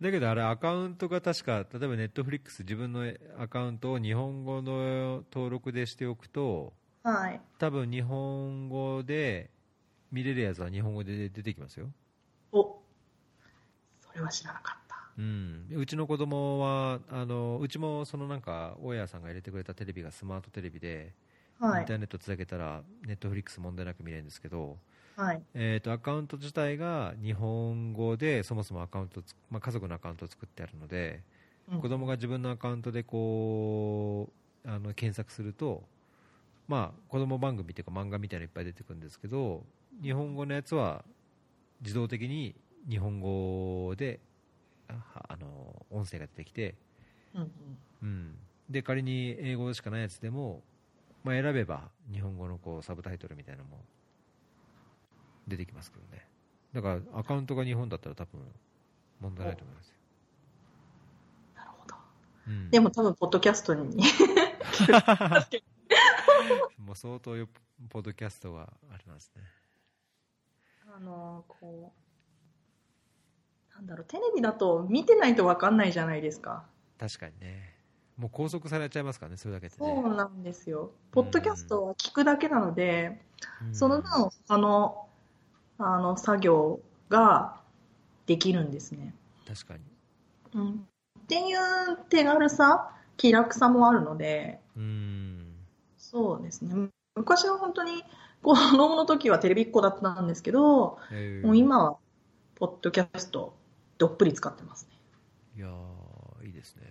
[0.00, 3.04] だけどあれアカウントが確か例えばネットフリックス自分の
[3.38, 6.72] アカウントを日本語の登録でしておくと
[7.04, 7.40] はい。
[7.58, 9.50] 多分日本語で
[10.14, 11.90] 見れるやつは日本語で出てきますよ、
[12.52, 12.78] お、
[14.00, 14.96] それは知らなかった。
[15.18, 21.12] うん、うちの子供はあのうちもそのなんか大家さんが入れてくれたテレビがスマートテレビで、
[21.58, 21.94] はいインタ。
[21.94, 24.76] ーネットつなげたらネットフリックス問題なく見れるんですけど、
[25.16, 25.42] はい。
[25.54, 31.20] えー、とアカウント自体が日本語でそもそもアカウントつ、まあ、家族のアカウントを作ってあるので、
[31.72, 34.28] うん子供が自分のアカウントでこ
[34.66, 35.82] うあの検索すると、
[36.68, 39.62] まあ、子供番組というか漫画みたいなのいっぱい出てくるんですけど
[40.02, 41.04] 日本語のやつは
[41.80, 42.54] 自動的に
[42.88, 44.20] 日本語で
[44.88, 44.94] あ
[45.28, 46.74] あの音声が出てきて、
[47.34, 47.48] うんうん。
[48.02, 48.36] うん、
[48.68, 50.62] で仮に英語しかないやつでも、
[51.22, 53.78] まあ、選べば日本語のこうサブタイトルみたいなのも
[55.48, 56.26] 出てきますけどね。
[56.74, 58.40] だからアカウントが日本だったら多分
[59.20, 59.94] 問題ないと思いますよ、
[61.56, 61.94] なるほど。
[62.48, 63.96] うん、でも多分、ポッドキャストに。
[66.78, 67.48] もう相当よ
[67.88, 69.42] ポッドキャストがあれなんですね
[70.96, 71.92] あの、こ
[73.72, 76.64] う、なんだろう、テレビだと見てないと分かんないじゃないですか。
[76.98, 77.74] 確かにね
[78.16, 80.92] もう拘束されちゃいますからねそれだけでねそうなんですよ。
[81.10, 83.20] ポッドキャストは聞くだけなので、
[83.66, 85.08] うんその分、他の、
[85.78, 87.60] あの、作業が
[88.26, 89.12] できるんですね。
[89.46, 89.80] 確かに
[90.54, 90.88] うん。
[91.18, 95.56] っていう手軽さ、気楽さもあるので、うん
[95.98, 96.88] そうですね。
[97.16, 98.04] 昔は本当に、
[98.44, 101.46] 子供の時はテレビっ子だったんですけど、えー。
[101.46, 101.96] もう今は、
[102.56, 103.56] ポッドキャスト、
[103.98, 104.98] どっぷり使ってますね。
[105.56, 106.82] いやーいいですね。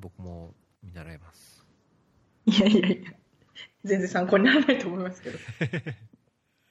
[0.00, 1.64] 僕も見習います。
[2.46, 3.12] いやいやいや、
[3.84, 5.38] 全然参考にならないと思いますけど。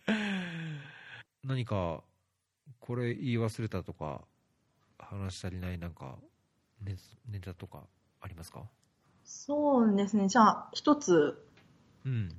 [1.43, 2.03] 何か
[2.79, 4.25] これ言い忘れたとか
[4.97, 6.17] 話し足りないなんか
[6.81, 6.95] ネ
[7.27, 7.87] ネタとか
[8.21, 8.63] ありますか？
[9.23, 10.27] そうですね。
[10.27, 11.45] じゃあ、一つ、
[12.05, 12.35] うん。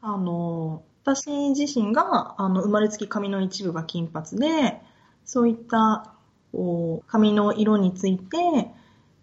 [0.00, 4.80] あの、私自身が、あの、生まれつき髪の一部が金髪で、
[5.24, 6.14] そういった、
[6.52, 8.36] こう、髪の色について、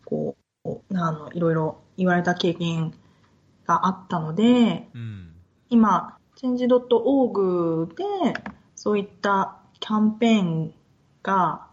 [0.06, 2.94] こう、あの、いろいろ言われた経験
[3.66, 5.34] があったので、うん
[5.70, 8.04] 今、change.org で、
[8.76, 10.74] そういったキャンペーン
[11.24, 11.68] が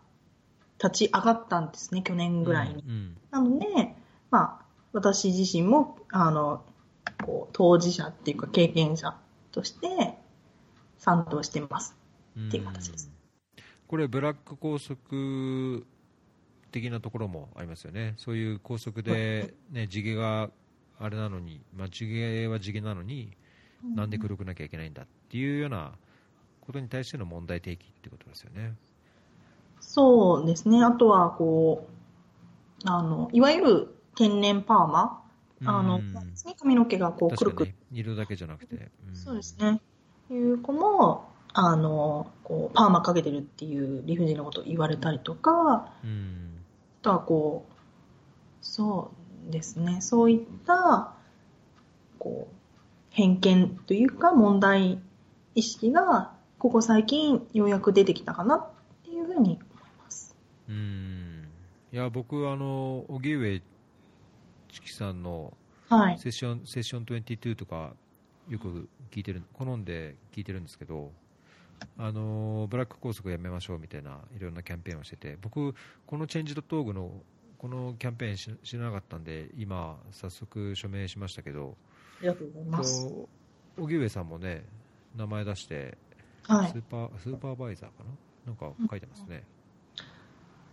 [0.82, 2.82] 立ち上がったんですね、去年ぐらいに。
[2.86, 3.66] うんなので、
[4.30, 6.62] まあ、私自身も、あの、
[7.24, 9.16] こう、当事者っていうか経験者
[9.54, 10.18] として
[10.98, 11.96] 賛同してます。
[12.36, 13.08] うんっていう形です
[13.86, 15.86] これブラック拘束
[16.72, 20.50] 的なところもありますよねそういう拘束で、ね、地毛が
[20.98, 23.36] あれなのに、まあ、地毛は地毛なのに
[23.94, 25.92] なんで黒くなきゃいけないんだっていうような
[26.60, 28.74] ことに対しての問題提起ってことですよね。
[29.80, 30.82] そうですね。
[30.82, 31.86] あとは、こ
[32.84, 35.20] う、あの、いわゆる天然パーマ。
[35.66, 36.14] あの、うん
[36.58, 39.80] 髪の毛がこう、くるくる確かに色だけじゃなくて、んそうですね。
[40.30, 46.50] いう子も、あの、こう、パーマかけてるっていう理不尽なことを言われたりとか、うん
[47.00, 47.72] あとはこう、
[48.62, 49.12] そ
[49.48, 50.00] うですね。
[50.00, 51.12] そういった、
[52.18, 52.54] こう、
[53.10, 54.98] 偏見というか問題
[55.54, 58.70] 意識が、ここ最近ようやく出てきたかなっ
[59.04, 59.60] ていうふうに思い
[60.02, 60.34] ます。
[60.68, 61.46] うん
[61.92, 63.62] いや僕あの荻上
[64.72, 65.52] チキさんの
[65.96, 66.18] はい。
[66.18, 67.92] セッションセッション22とか
[68.48, 71.12] よく聞いてる好んで聞いてるんですけど
[71.98, 75.74] あのブラック拘束やめましょうみたいないろんなキャンペーンをしてて僕
[76.06, 77.10] このチェンジドットオーグの
[77.58, 81.76] このキャンペーンし知らなかったんで今早速署名しましたけど
[82.18, 83.08] ありがとうございます。
[83.78, 84.64] 荻上さんもね
[85.16, 85.96] 名前出して
[86.44, 86.76] はいス。
[86.76, 88.10] ーパースーパーバイザーかな？
[88.44, 89.42] なんか書いてますね、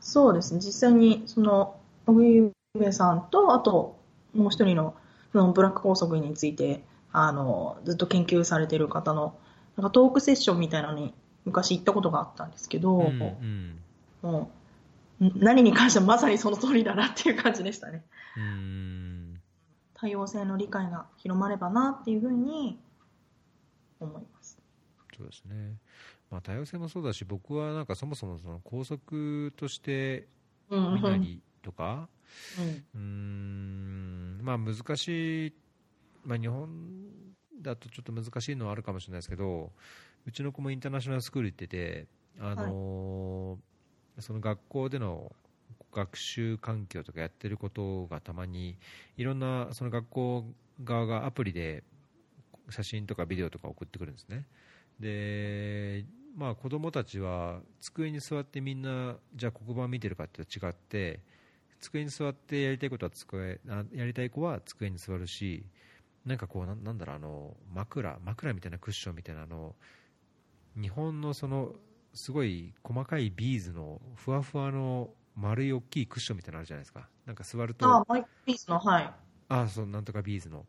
[0.01, 0.59] そうですね。
[0.59, 3.97] 実際に、その、荻上さんと、あと、
[4.33, 4.93] もう一人の
[5.33, 9.37] ブラック拘束について、あの、ずっと研究されてる方の、
[9.77, 11.13] なんかトークセッションみたいなのに
[11.45, 13.79] 昔行ったことがあったんですけど、うんうん。
[14.21, 14.51] も
[15.19, 18.03] う、ん何に関してもまさにその通りだなっていう感じでしたね。
[18.37, 19.41] うん。
[19.93, 22.79] 多様性の理解が広まればなっていうふうに
[23.99, 24.57] 思います。
[25.15, 25.75] そうですね、
[26.31, 30.27] まあ、多様性もそうだし、僕はなんかそもそもその校則として
[30.69, 30.95] うん。
[30.95, 32.07] 見なりとか、
[32.57, 32.83] うん。
[32.95, 35.53] うーん、まあ難しい、
[36.23, 36.69] まあ、日本
[37.61, 39.71] だとちょっと難しいのはあるかもしれないですけど、
[40.25, 42.07] うちの子もインターナショナルスクール行ってて、
[42.39, 43.71] あのー
[44.19, 45.31] その学校での
[45.91, 48.77] 学習環境とかやってることがたまに
[49.17, 50.45] いろんなその学校
[50.83, 51.83] 側がアプリで
[52.69, 54.45] 写真とかビデオとか送ってくるんですね。
[54.99, 56.05] で、
[56.37, 61.19] まあ、子供たちは机に座ってみんなじゃあ黒板見てるかって違って
[61.81, 65.65] 机に座ってやりたいことは机あやりたい子は机に座るし
[66.25, 69.75] なんかこうなんなんだろうあの枕枕みたいなクッションみたいなあの
[70.79, 71.73] 日本のその
[72.13, 77.07] すごい細かいビーズのふわふわの丸い大きいクッションみたいなのあるじゃないですか。
[77.25, 77.85] なんか座ると。
[79.47, 80.65] あそうなんとかビーズの。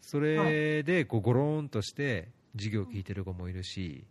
[0.00, 4.04] それでこうゴローンとして授業を聞いてる子もいるし、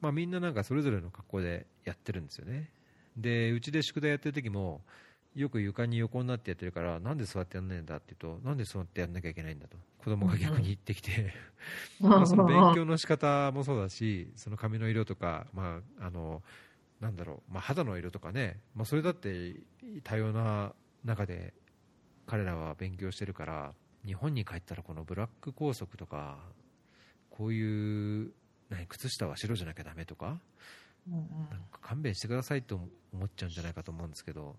[0.00, 2.70] まあ、みんななんかそれぞれの格好でやってるんですよね。
[3.16, 4.80] でうちで宿題やってる時も
[5.34, 9.76] よく床に横になってやってるからなんで座ってやんないんだって言うとなんで座ってやんなきゃいけないんだと。
[10.04, 11.32] 子供が逆に言ってきて、
[11.98, 16.42] まあその勉強の仕方もそうだしその髪の色とか、まあ、あの
[17.00, 19.56] なんだろう、まあ、肌の色とかね、まあ、それだって
[20.02, 20.72] 多様な
[21.04, 21.54] 中で
[22.26, 23.72] 彼らは勉強してるから
[24.04, 26.36] 日本に帰ったらこのブラック拘束とか
[27.30, 28.32] こういう
[28.68, 30.38] 何靴下は白じゃなきゃダメとか
[31.08, 31.14] うん
[31.50, 32.80] なんか勘弁してくださいと
[33.12, 34.56] 思っちゃうんじゃないかと思うんですけど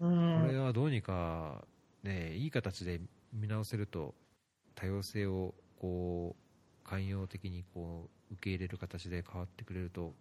[0.00, 0.40] うん。
[0.46, 1.64] これはどうにか、
[2.02, 3.00] ね、いい形で
[3.32, 4.14] 見直せると
[4.74, 10.14] 多様性をこう寛容的にこう受け入れる形で変わってくれると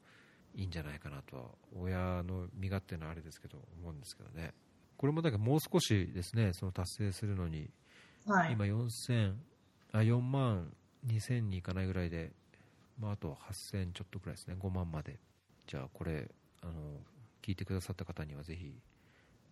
[0.56, 1.44] いいんじゃないかなとは
[1.76, 4.54] 親の身勝手なあれですけど思うんですけどね。
[4.98, 7.70] これもだけどもう少しですねその達成するのに
[8.26, 8.54] はい。
[8.54, 9.36] 今4000
[9.94, 10.74] あ4万
[11.06, 12.32] 2000にいかないぐらいで、
[13.00, 15.20] まあ、あと8000ちょっとぐらいですね5万まで
[15.68, 16.30] じゃあこれ
[16.62, 16.72] あの
[17.42, 18.74] 聞いてくださった方にはぜひ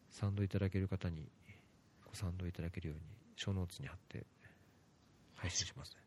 [0.10, 1.28] 賛同いただける方に
[2.08, 3.04] ご賛同いただけるように
[3.36, 4.26] 小ノーツに貼って
[5.36, 5.98] 配信しますね。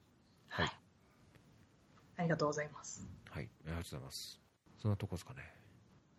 [0.49, 0.73] はい。
[2.17, 3.07] ありがとうございます。
[3.31, 3.49] はい。
[3.67, 4.41] ありがとうございます。
[4.81, 5.43] そんなとこですかね。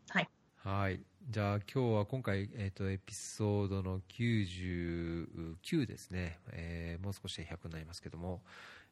[0.10, 0.30] はい。
[0.64, 1.02] はい。
[1.30, 8.42] じゃあ今日は今回、えーと、エピソードの99ですね、えー、もう少しで100になりますけども、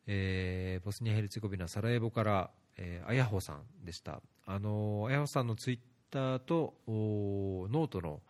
[0.07, 4.21] えー、ボスニア・ヘルツェゴビナ・サラエボから、えー、あやほさんでした。
[4.45, 8.21] あのあやほさんのツイッターとノートの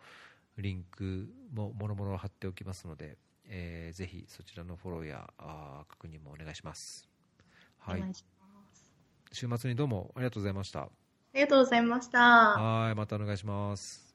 [0.56, 7.08] リンクももろもろ貼っておきますので、えー、ぜひそちらのフォローやあ確認もお願いします。
[7.78, 8.02] はい。
[9.32, 10.82] 週末にどうもありがとうございました。
[10.82, 10.88] あ
[11.34, 12.18] りがとうございました。
[12.18, 14.07] はい、またお願いします。